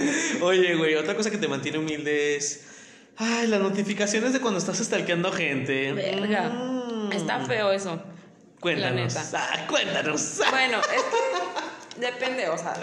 [0.42, 2.64] Oye, güey, otra cosa que te mantiene humilde es.
[3.16, 5.92] Ay, las notificaciones de cuando estás stalkeando gente.
[5.92, 6.48] Verga.
[6.48, 6.79] Mm.
[7.12, 8.00] Está feo eso.
[8.60, 9.14] Cuéntanos.
[9.14, 9.38] La neta.
[9.52, 10.40] Ah, cuéntanos.
[10.50, 12.74] Bueno, es que depende, o sea,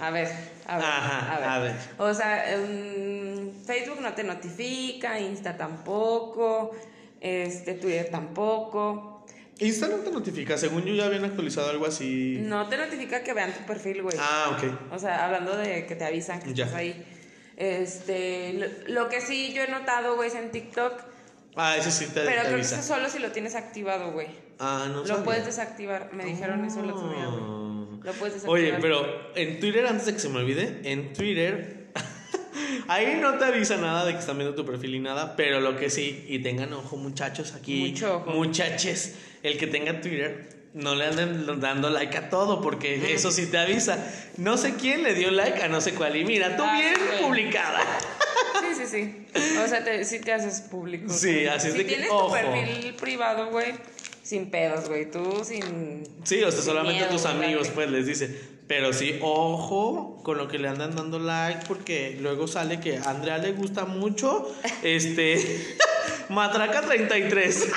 [0.00, 0.30] a ver,
[0.68, 1.48] a ver, Ajá, a ver.
[1.48, 1.76] a ver.
[1.98, 6.76] O sea, em, Facebook no te notifica, Insta tampoco,
[7.20, 9.24] este, Twitter tampoco.
[9.58, 10.56] Insta no te notifica.
[10.58, 12.36] Según yo ya habían actualizado algo así.
[12.42, 14.16] No te notifica que vean tu perfil, güey.
[14.20, 14.92] Ah, ok.
[14.92, 16.64] O sea, hablando de que te avisan que Ya.
[16.66, 17.04] estás ahí.
[17.56, 18.66] Este, lo,
[19.04, 20.92] lo que sí yo he notado, güey, es en TikTok,
[21.56, 22.78] Ah, eso sí te, pero te creo que avisa.
[22.80, 24.28] eso solo si lo tienes activado, güey.
[24.58, 25.24] Ah, no Lo sabía.
[25.24, 27.42] puedes desactivar, me dijeron eso el otro día, güey.
[27.42, 28.00] Oh.
[28.04, 28.48] Lo puedes desactivar.
[28.50, 31.86] Oye, pero en Twitter, antes de que se me olvide, en Twitter,
[32.88, 35.76] ahí no te avisa nada de que están viendo tu perfil y nada, pero lo
[35.76, 38.30] que sí, y tengan ojo muchachos aquí, Mucho ojo.
[38.32, 43.46] muchaches, el que tenga Twitter, no le anden dando like a todo, porque eso sí
[43.46, 43.98] te avisa.
[44.36, 46.94] No sé quién le dio like a no sé cuál, y mira, tú Ay, bien
[47.08, 47.22] güey.
[47.22, 47.80] publicada.
[48.60, 49.26] Sí, sí, sí.
[49.62, 51.12] O sea, te, sí te haces público.
[51.12, 52.26] Sí, así es si de que, tienes ojo.
[52.26, 53.74] tu perfil privado, güey,
[54.22, 55.10] sin pedos, güey.
[55.10, 56.04] Tú sin.
[56.24, 58.56] Sí, o sea, solamente miedo, tus amigos, pues les dice.
[58.66, 63.10] Pero sí, ojo con lo que le andan dando like, porque luego sale que a
[63.10, 64.52] Andrea le gusta mucho.
[64.82, 65.76] Este.
[66.28, 67.68] Matraca 33.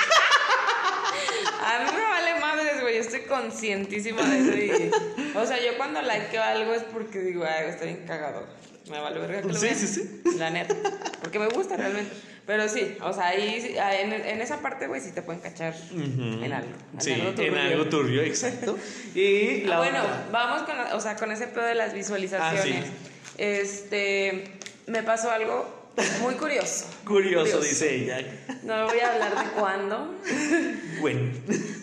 [1.62, 2.96] A mí me vale madres, güey.
[2.96, 4.58] Yo estoy conscientísima de eso.
[4.58, 8.48] Y, o sea, yo cuando likeo algo es porque digo, ay, está bien cagado.
[8.89, 9.75] Me vale verga que lo Sí, vean.
[9.75, 10.21] sí, sí.
[10.38, 10.75] La neta.
[11.21, 12.12] Porque me gusta realmente.
[12.45, 15.75] Pero sí, o sea, ahí, ah, en, en esa parte, güey, sí te pueden cachar
[15.91, 16.69] en algo.
[16.95, 17.62] En Sí, algo en turbio.
[17.62, 18.75] algo turbio, exacto.
[19.13, 20.25] Y la Ah, bueno, otra.
[20.32, 22.86] vamos con, o sea, con ese pedo de las visualizaciones.
[22.88, 24.45] Ah, Este,
[24.88, 26.86] me pasó algo muy curioso.
[27.06, 28.25] Curioso, dice ella.
[28.63, 30.15] No voy a hablar de cuándo,
[31.02, 31.32] Bueno,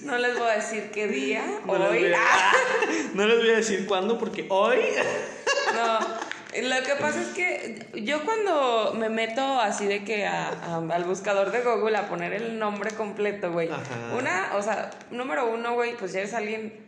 [0.03, 2.13] no les voy a decir qué día, no hoy.
[2.13, 2.53] a,
[3.15, 4.81] no les voy a decir cuándo, porque hoy.
[5.75, 5.99] No,
[6.63, 11.05] lo que pasa es que yo cuando me meto así de que a- a- al
[11.05, 13.69] buscador de Google a poner el nombre completo, güey.
[14.19, 16.85] Una, o sea, número uno, güey, pues ya eres alguien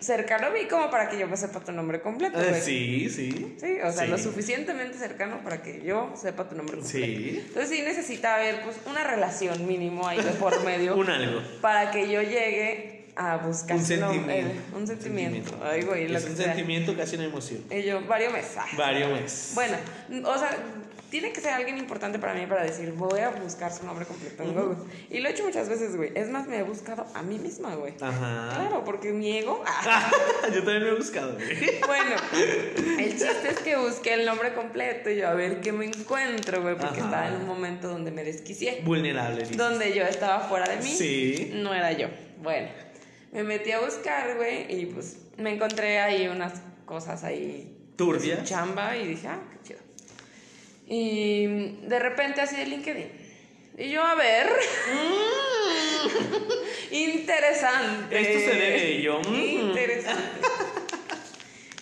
[0.00, 3.56] cercano a mí como para que yo me sepa tu nombre completo, Eh, sí, sí.
[3.58, 4.10] Sí, o sea, Sí.
[4.10, 7.06] lo suficientemente cercano para que yo sepa tu nombre completo.
[7.06, 7.42] Sí.
[7.46, 11.40] Entonces sí necesita haber pues una relación mínimo ahí de por medio Un algo.
[11.62, 14.30] para que yo llegue a buscar Un no, sentimiento.
[14.32, 15.60] el- un sentimiento.
[15.62, 16.46] Ay, güey, lo Es que un sea.
[16.46, 17.62] sentimiento, casi una emoción.
[17.70, 18.56] Y yo, varios meses.
[18.76, 19.52] Varios meses.
[19.54, 19.76] Bueno,
[20.24, 20.50] o sea,
[21.10, 24.42] tiene que ser alguien importante para mí para decir, voy a buscar su nombre completo
[24.42, 24.76] en Google.
[25.10, 26.10] Y lo he hecho muchas veces, güey.
[26.16, 27.94] Es más, me he buscado a mí misma, güey.
[28.00, 28.50] Ajá.
[28.56, 29.62] Claro, porque mi ego.
[29.66, 30.10] ah.
[30.52, 31.80] Yo también me he buscado, güey.
[31.86, 32.16] Bueno,
[32.98, 36.62] el chiste es que busqué el nombre completo y yo a ver qué me encuentro,
[36.62, 37.04] güey, porque Ajá.
[37.04, 38.80] estaba en un momento donde me desquicié.
[38.84, 39.44] Vulnerable.
[39.56, 40.90] Donde yo estaba fuera de mí.
[40.90, 41.52] Sí.
[41.54, 42.08] No era yo.
[42.42, 42.68] Bueno,
[43.34, 47.76] me metí a buscar, güey, y pues me encontré ahí unas cosas ahí.
[47.96, 48.44] Turbias.
[48.44, 49.80] chamba y dije, ah, qué chido.
[50.86, 51.46] Y
[51.86, 53.08] de repente así de LinkedIn.
[53.78, 54.48] Y yo, a ver.
[56.92, 58.20] Interesante.
[58.20, 59.34] Esto se debe yo, mm.
[59.34, 60.40] Interesante.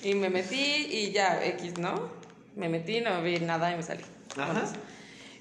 [0.02, 2.10] y me metí y ya, X, ¿no?
[2.56, 4.04] Me metí, no vi nada y me salí.
[4.38, 4.72] Ajá.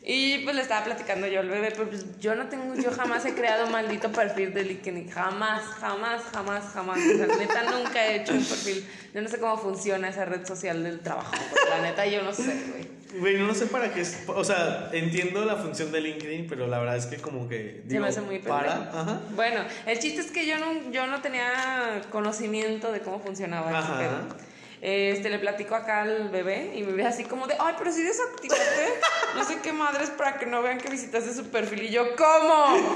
[0.04, 3.24] Y pues le estaba platicando yo al bebé, pero pues yo no tengo, yo jamás
[3.26, 6.98] he creado un maldito perfil de LinkedIn, jamás, jamás, jamás, jamás.
[6.98, 8.84] O sea, neta nunca he hecho un perfil.
[9.14, 12.34] Yo no sé cómo funciona esa red social del trabajo, porque la neta yo no
[12.34, 13.02] sé, güey.
[13.20, 14.24] Güey, no sé para qué es.
[14.28, 17.84] O sea, entiendo la función de LinkedIn, pero la verdad es que como que.
[17.88, 18.90] Se me hace muy para.
[18.90, 19.20] Ajá.
[19.36, 23.78] Bueno, el chiste es que yo no, yo no tenía conocimiento de cómo funcionaba ese
[23.78, 24.00] Ajá.
[24.00, 24.51] pedo.
[24.82, 28.02] Este, le platico acá al bebé y me ve así como de, ay, pero si
[28.02, 29.00] desactivaste
[29.36, 31.84] no sé qué madres para que no vean que visitaste su perfil.
[31.84, 32.94] Y yo, ¿cómo?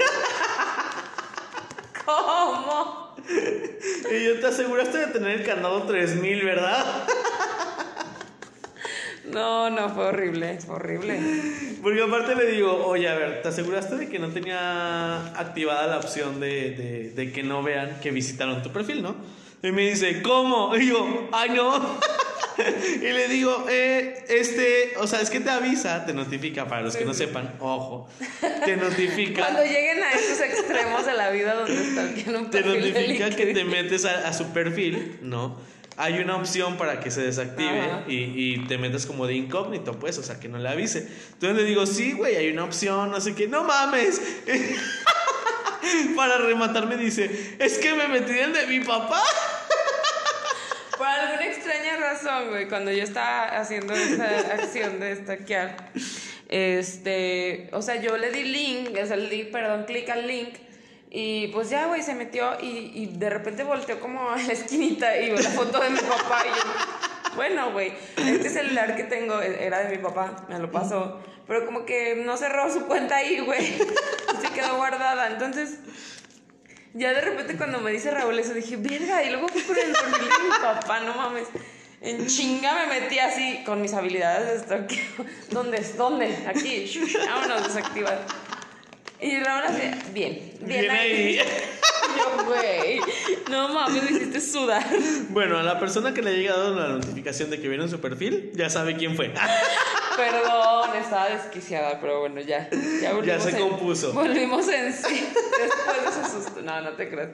[2.04, 3.14] ¿Cómo?
[4.10, 7.06] Y yo te aseguraste de tener el candado 3000, ¿verdad?
[9.26, 11.20] No, no, fue horrible, fue horrible.
[11.82, 15.98] Porque aparte le digo, oye, a ver, ¿te aseguraste de que no tenía activada la
[15.98, 19.16] opción de, de, de que no vean que visitaron tu perfil, no?
[19.62, 20.76] Y me dice, ¿cómo?
[20.76, 21.98] Y yo, ay, no.
[22.96, 26.96] y le digo, eh, este, o sea, es que te avisa, te notifica, para los
[26.96, 28.08] que no sepan, ojo,
[28.64, 29.42] te notifica.
[29.42, 33.30] Cuando lleguen a esos extremos de la vida donde están un te perfil de notifica
[33.30, 35.56] que te metes a, a su perfil, ¿no?
[35.98, 40.18] Hay una opción para que se desactive y, y te metes como de incógnito, pues,
[40.18, 41.08] o sea, que no le avise.
[41.32, 44.20] Entonces le digo, sí, güey, hay una opción, no sé qué, no mames.
[46.16, 49.22] para rematar me dice, es que me metí en el de mi papá.
[50.98, 55.90] Por alguna extraña razón, güey, cuando yo estaba haciendo esa acción de stackear,
[56.48, 60.54] este, o sea, yo le di link, o sea, le di, perdón, clic al link
[61.10, 65.16] y pues ya, güey, se metió y, y de repente volteó como a la esquinita
[65.18, 69.80] y la foto de mi papá y yo, bueno, güey, este celular que tengo era
[69.80, 73.66] de mi papá, me lo pasó, pero como que no cerró su cuenta ahí, güey,
[74.40, 75.78] se quedó guardada, entonces...
[76.94, 79.92] Ya de repente cuando me dice Raúl eso dije, verga, y luego fui con el
[79.92, 81.46] perfil de mi papá, no mames.
[82.00, 85.26] En chinga me metí así con mis habilidades de stalkeo.
[85.50, 85.96] ¿Dónde es?
[85.98, 86.34] ¿Dónde?
[86.46, 86.90] Aquí.
[87.26, 88.18] Vámonos, desactivar.
[89.20, 89.82] Y Raúl así,
[90.12, 91.12] bien, bien, Bien ahí.
[91.12, 91.36] Y
[92.18, 93.00] yo, güey,
[93.50, 94.86] no mames, me hiciste sudar.
[95.30, 98.52] Bueno, a la persona que le ha llegado la notificación de que vieron su perfil,
[98.54, 99.32] ya sabe quién fue.
[100.16, 102.68] Perdón, estaba desquiciada, pero bueno, ya.
[103.02, 104.12] Ya, volvimos se en- compuso.
[104.12, 105.28] Volvimos en sí.
[105.34, 106.62] Después de ese susto.
[106.62, 107.28] No, no te creas.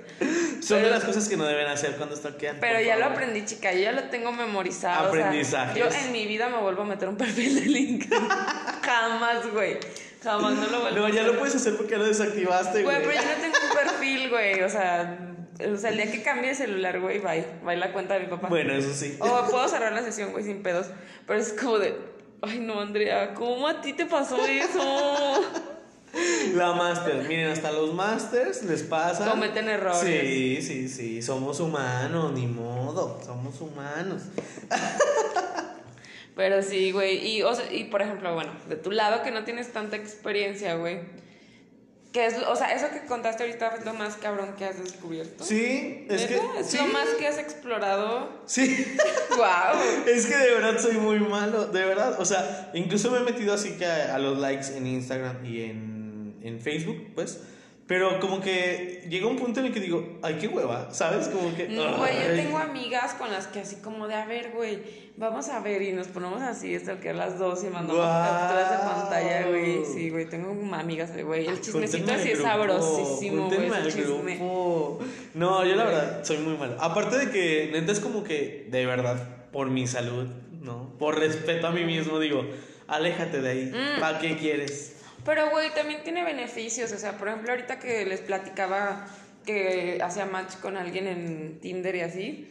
[0.61, 2.59] Son de las cosas que no deben hacer cuando stalkean.
[2.61, 3.73] Pero ya lo aprendí, chica.
[3.73, 5.11] Yo ya lo tengo memorizado.
[5.11, 5.77] o sea, Aprendizajes.
[5.79, 8.29] yo en mi vida me vuelvo a meter un perfil de LinkedIn.
[8.83, 9.79] Jamás, güey.
[10.23, 11.33] Jamás no lo vuelvo No, a ya hacer.
[11.33, 13.07] lo puedes hacer porque ya lo desactivaste, Güey, güey.
[13.17, 14.63] pero yo no tengo un perfil, güey.
[14.63, 15.19] O sea,
[15.73, 17.45] o sea, el día que cambie de celular, güey, bye.
[17.65, 18.49] Bye la cuenta de mi papá.
[18.49, 19.17] Bueno, eso sí.
[19.21, 20.87] O puedo cerrar la sesión, güey, sin pedos.
[21.27, 21.97] Pero es como de.
[22.43, 25.41] Ay, no, Andrea, ¿cómo a ti te pasó eso?
[26.55, 29.31] La master, miren, hasta los masters les pasa.
[29.31, 30.01] Cometen errores.
[30.01, 34.23] Sí, sí, sí, somos humanos, ni modo, somos humanos.
[36.37, 37.27] Pero sí, güey.
[37.27, 40.75] Y, o sea, y por ejemplo, bueno, de tu lado que no tienes tanta experiencia,
[40.75, 41.01] güey.
[42.13, 45.43] Que es, o sea, eso que contaste ahorita es lo más cabrón que has descubierto.
[45.43, 46.35] Sí, es que.
[46.35, 46.61] ¿Neta?
[46.61, 48.43] Es sí, lo más que has explorado.
[48.45, 48.87] Sí,
[49.31, 50.05] ¡Wow!
[50.07, 52.21] es que de verdad soy muy malo, de verdad.
[52.21, 55.63] O sea, incluso me he metido así que a, a los likes en Instagram y
[55.63, 57.41] en, en Facebook, pues.
[57.87, 61.29] Pero como que llega un punto en el que digo, ay, qué hueva, ¿sabes?
[61.29, 61.69] Como que.
[61.69, 64.83] No, güey, yo tengo amigas con las que así como de, a ver, güey,
[65.17, 68.39] vamos a ver y nos ponemos así, a las dos y mandamos Guau.
[68.39, 69.85] capturas de pantalla, güey.
[69.85, 71.47] Sí, güey, tengo amigas, güey.
[71.47, 74.39] El chismecito así es sabrosísimo, güey, chisme.
[75.35, 76.77] No, yo la verdad soy muy malo.
[76.81, 80.29] Aparte de que, neta, es como que, de verdad, por mi salud,
[80.61, 80.97] ¿no?
[80.99, 82.47] Por respeto a mí mismo, digo,
[82.87, 83.73] aléjate de ahí.
[83.73, 84.01] Mm.
[84.01, 84.92] ¿Para qué quieres?
[85.25, 86.93] Pero, güey, también tiene beneficios.
[86.93, 89.07] O sea, por ejemplo, ahorita que les platicaba
[89.47, 92.49] que hacía match con alguien en Tinder y así,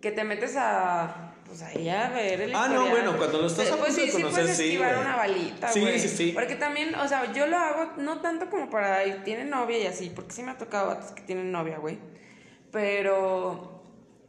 [0.00, 1.28] que te metes a.
[1.46, 4.06] Pues ahí a ver el Ah, no, bueno, cuando lo estás a Pues punto sí,
[4.06, 5.06] de sí conocer, puedes sí, esquivar güey.
[5.06, 6.30] una balita, Sí, sí, sí.
[6.32, 9.02] Porque también, o sea, yo lo hago no tanto como para.
[9.24, 11.98] Tiene novia y así, porque sí me ha tocado vatos que tienen novia, güey.
[12.70, 13.71] pero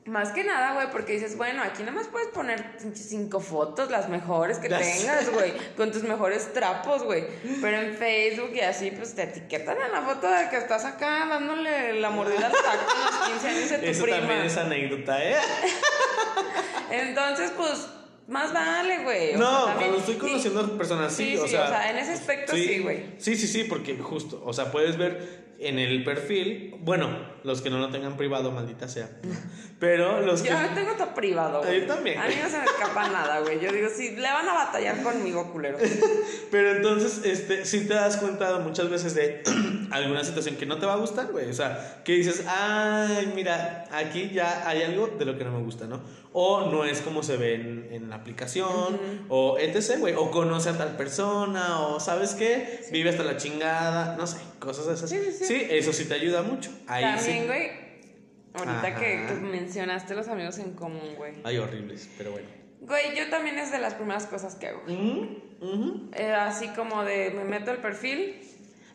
[0.06, 4.10] más que nada, güey, porque dices, bueno, aquí nada más puedes poner cinco fotos, las
[4.10, 7.26] mejores que tengas, güey, con tus mejores trapos, güey.
[7.62, 11.26] Pero en Facebook y así, pues te etiquetan en la foto de que estás acá
[11.30, 14.18] dándole la mordida al taco en los 15 años de tu Eso prima.
[14.20, 15.36] también es anécdota, ¿eh?
[16.92, 17.88] Entonces, pues,
[18.28, 19.36] más vale, güey.
[19.36, 21.64] O No, sea, también- cuando estoy conociendo a personas, sí, Sí, o sí, sea.
[21.66, 23.06] o sea, en ese aspecto sí, güey.
[23.18, 27.70] Sí, sí, sí, porque justo, o sea, puedes ver en el perfil, bueno, los que
[27.70, 29.32] no lo tengan privado, maldita sea, ¿no?
[29.80, 30.50] pero los que...
[30.50, 31.82] Yo tengo todo privado, güey.
[31.82, 33.60] Yo también, A mí no se me escapa nada, güey.
[33.62, 35.78] Yo digo, si le van a batallar conmigo, culero.
[36.52, 39.44] Pero entonces, este, sí te das cuenta muchas veces de
[39.92, 41.50] alguna situación que no te va a gustar, güey.
[41.50, 45.64] O sea, que dices, ay, mira, aquí ya hay algo de lo que no me
[45.64, 46.02] gusta, ¿no?
[46.34, 50.14] O no es como se ve en, en la aplicación, o etc., güey.
[50.14, 52.82] O conoce a tal persona, o ¿sabes qué?
[52.92, 55.10] Vive hasta la chingada, no sé, cosas de esas.
[55.10, 55.68] Sí, sí, sí.
[55.70, 56.70] eso sí te ayuda mucho.
[56.88, 57.48] Ahí También, sí.
[57.48, 57.72] güey,
[58.54, 61.34] ahorita que, mencionaste los amigos en común, güey.
[61.44, 62.48] Hay horribles, pero bueno.
[62.82, 64.84] Güey, yo también es de las primeras cosas que hago.
[64.84, 66.10] Ujú.
[66.14, 68.42] Eh, así como de, me meto al perfil,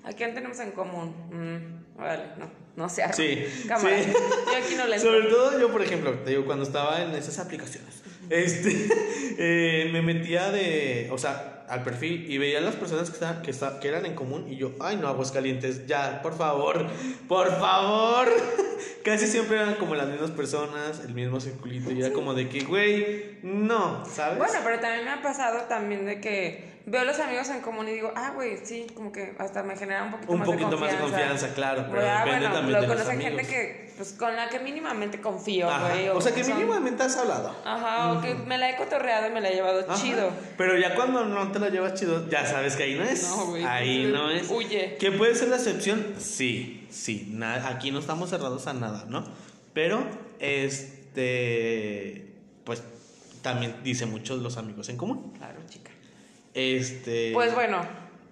[0.04, 1.08] ¿a quién tenemos en común?
[1.32, 3.02] Mm, vale, no, no sé.
[3.12, 4.02] Sí, Cámara.
[4.02, 4.10] sí.
[4.12, 4.98] Yo aquí no le.
[5.00, 8.88] Sobre todo yo, por ejemplo, te digo, cuando estaba en esas aplicaciones, este,
[9.38, 13.50] eh, me metía de, o sea, al perfil y veía las personas que, estaban, que,
[13.50, 16.86] esta- que eran en común y yo, ay no, Aguascalientes, ya, por favor,
[17.28, 18.28] por favor.
[19.04, 22.60] Casi siempre eran como las mismas personas, el mismo circulito y era como de que,
[22.60, 24.38] güey, no, ¿sabes?
[24.38, 27.92] Bueno, pero también me ha pasado también de que veo los amigos en común y
[27.92, 30.76] digo, ah, güey, sí, como que hasta me genera un poquito Un más poquito de
[30.76, 31.16] más confianza.
[31.16, 34.34] de confianza, claro, pero ah, depende bueno, también lo de conocen gente que, pues, con
[34.36, 36.08] la que mínimamente confío, güey.
[36.08, 37.54] O sea, que son- mínimamente has hablado.
[37.64, 40.00] Ajá, o que me la he cotorreado y me la he llevado Ajá.
[40.02, 40.30] chido.
[40.56, 43.22] Pero ya cuando no te la llevas chido, ya sabes que ahí no es.
[43.28, 44.50] No, güey, Ahí no es.
[44.50, 44.96] huye.
[44.98, 46.14] ¿Que puede ser la excepción?
[46.18, 47.38] Sí, sí.
[47.64, 49.24] aquí no estamos cerrados a nada, ¿no?
[49.74, 50.04] Pero,
[51.28, 52.26] este.
[52.64, 52.82] Pues
[53.42, 55.32] también dice muchos los amigos en común.
[55.38, 55.90] Claro, chica.
[56.58, 57.30] Este.
[57.32, 57.86] Pues bueno,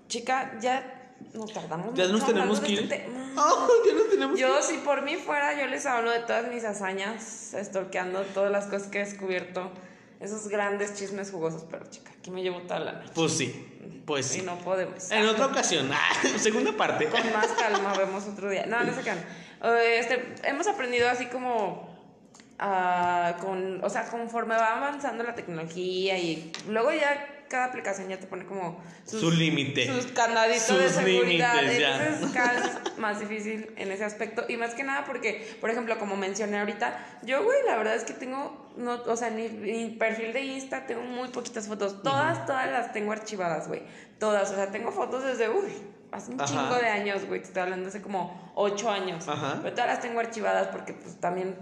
[0.09, 0.93] chica, ya
[1.33, 2.79] nos tardamos Ya nos tenemos que ir.
[2.81, 3.33] este tema.
[3.37, 3.67] ¡Ah!
[3.87, 7.55] ya nos tenemos Yo, si por mí fuera, yo les hablo de todas mis hazañas,
[7.55, 9.71] estorqueando todas las cosas que he descubierto,
[10.19, 13.13] esos grandes chismes jugosos, pero chica, aquí me llevo toda la noche.
[13.15, 13.73] Pues sí.
[14.07, 14.47] Pues Y sí.
[14.47, 15.11] no podemos.
[15.11, 15.91] En otra ocasión.
[15.93, 17.07] ah, segunda parte.
[17.07, 18.67] Con más calma vemos otro día.
[18.67, 19.01] No, no se.
[19.09, 21.95] Eh, Este, hemos aprendido así como.
[22.59, 28.19] ah, con, o sea, conforme va avanzando la tecnología y luego ya cada aplicación ya
[28.19, 29.87] te pone como Su límite.
[29.87, 31.55] sus candaditos de Sus seguridad.
[31.57, 32.07] límites, ya.
[32.07, 34.45] Entonces cada vez es más difícil en ese aspecto.
[34.49, 38.05] Y más que nada porque, por ejemplo, como mencioné ahorita, yo, güey, la verdad es
[38.05, 42.03] que tengo, no, o sea, mi, mi perfil de Insta tengo muy poquitas fotos.
[42.03, 43.83] Todas, todas las tengo archivadas, güey.
[44.19, 44.51] Todas.
[44.51, 45.73] O sea, tengo fotos desde, uy,
[46.13, 46.51] hace un Ajá.
[46.53, 47.41] chingo de años, güey.
[47.41, 49.29] Te estoy hablando hace como ocho años.
[49.29, 49.59] Ajá.
[49.63, 51.57] Pero todas las tengo archivadas porque, pues, también...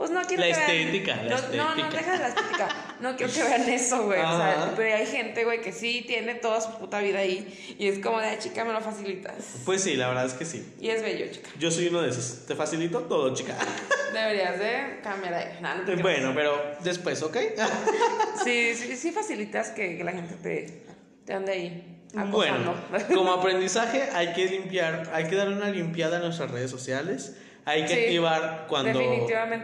[0.00, 1.96] Pues no quiero La que vean- estética, la no, No, no, estética.
[1.98, 2.68] deja de la estética.
[3.00, 4.18] No quiero que vean eso, güey.
[4.18, 7.76] O sea, pero hay gente, güey, que sí tiene toda su puta vida ahí.
[7.78, 9.34] Y es como de, "Ay, chica, me lo facilitas.
[9.66, 10.74] Pues sí, la verdad es que sí.
[10.80, 11.50] Y es bello, chica.
[11.58, 12.46] Yo soy uno de esos.
[12.46, 13.54] Te facilito todo, chica.
[14.14, 15.58] Deberías de cambiar ahí.
[15.60, 16.02] No, no.
[16.02, 17.36] Bueno, pero después, ¿ok?
[18.42, 20.82] Sí, sí, sí facilitas que, que la gente te,
[21.26, 22.74] te ande ahí Bueno,
[23.14, 27.36] como aprendizaje hay que limpiar, hay que dar una limpiada a nuestras redes sociales.
[27.70, 29.00] Hay que Sí, activar cuando,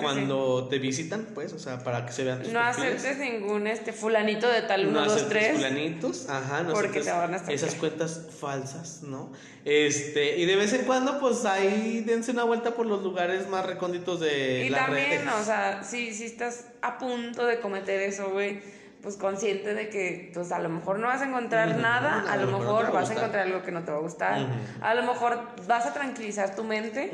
[0.01, 2.95] cuando te visitan, pues, o sea, para que se vean tus no perfiles.
[3.05, 5.53] aceptes ningún este fulanito de tal no 1, 2, aceptes 3.
[5.57, 7.53] fulanitos, ajá, no porque te van a stalkear.
[7.55, 9.33] esas cuentas falsas, ¿no?
[9.65, 13.67] Este, y de vez en cuando, pues ahí dense una vuelta por los lugares más
[13.67, 18.31] recónditos de Y la también, o sea, si, si estás a punto de cometer eso,
[18.31, 18.61] güey,
[19.03, 22.47] pues consciente de que pues a lo mejor no vas a encontrar nada, a, lo
[22.49, 23.17] mejor no te va a vas a gustar.
[23.19, 24.47] encontrar algo que no te va a gustar,
[24.81, 25.39] a lo mejor
[25.69, 27.11] vas a tranquilizar tu mente,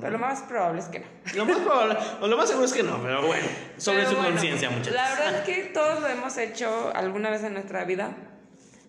[0.00, 1.06] pero lo más probable es que no.
[1.34, 4.16] Lo más probable, o lo más seguro es que no, pero bueno, sobre Pero su
[4.16, 4.94] bueno, conciencia, muchachos.
[4.94, 8.10] La verdad es que todos lo hemos hecho alguna vez en nuestra vida.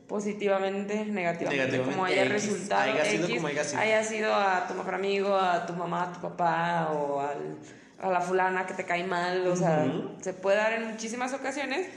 [0.08, 3.82] Positivamente, negativamente, Negativamente, como haya X, resultado, haya sido X, como haya sido.
[3.82, 7.58] haya sido a tu mejor amigo, a tu mamá, a tu papá o al-
[8.02, 9.86] a la fulana que te cae mal, o sea,
[10.22, 11.88] se puede dar en muchísimas ocasiones,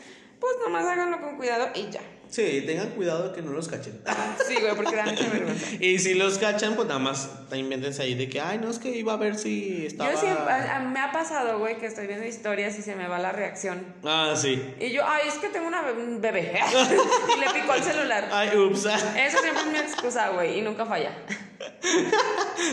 [0.41, 2.01] pues nomás háganlo con cuidado y ya.
[2.29, 4.01] Sí, tengan cuidado que no los cachen.
[4.49, 5.67] Sí, güey, porque da mucha vergüenza.
[5.81, 8.91] y si los cachan, pues nada más invéntense ahí de que, ay, no, es que
[8.91, 10.13] iba a ver si estaba...
[10.13, 13.07] Yo siempre, a- a- me ha pasado, güey, que estoy viendo historias y se me
[13.07, 13.95] va la reacción.
[14.05, 14.61] Ah, sí.
[14.81, 16.53] Y yo, ay, es que tengo una un bebé.
[17.37, 18.29] y le picó el celular.
[18.33, 18.87] Ay, ups.
[18.87, 21.13] Eso siempre es mi excusa, güey, y nunca falla.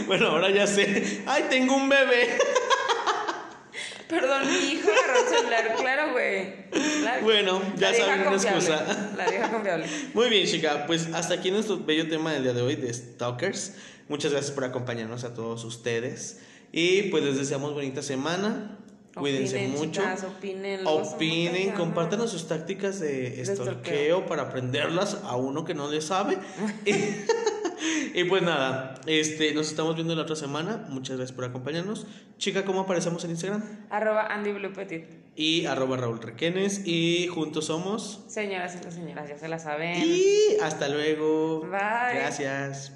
[0.07, 1.21] bueno, ahora ya sé.
[1.27, 2.37] Ay, tengo un bebé.
[4.13, 6.53] Perdón, mi hijo agarró el celular, claro, güey.
[7.23, 9.13] Bueno, ya saben una excusa.
[9.17, 9.87] La vieja confiable.
[10.13, 10.85] Muy bien, chica.
[10.85, 13.75] Pues hasta aquí nuestro bello tema del día de hoy de Stalkers.
[14.09, 16.41] Muchas gracias por acompañarnos a todos ustedes.
[16.71, 18.77] Y pues les deseamos bonita semana.
[19.15, 20.01] Cuídense Opinen, mucho.
[20.01, 20.81] chicas, opinen.
[20.85, 26.37] Opinen, compártanos sus tácticas de De estorqueo para aprenderlas a uno que no le sabe.
[28.13, 30.85] y pues nada, este, nos estamos viendo la otra semana.
[30.89, 32.07] Muchas gracias por acompañarnos.
[32.37, 33.87] Chica, ¿cómo aparecemos en Instagram?
[33.89, 35.05] Arroba Andy Blue Petit.
[35.35, 36.85] Y arroba Raúl Requenes.
[36.85, 38.23] Y juntos somos.
[38.27, 40.01] Señoras y señoras, ya se la saben.
[40.03, 41.61] Y hasta luego.
[41.61, 42.15] Bye.
[42.15, 42.93] Gracias.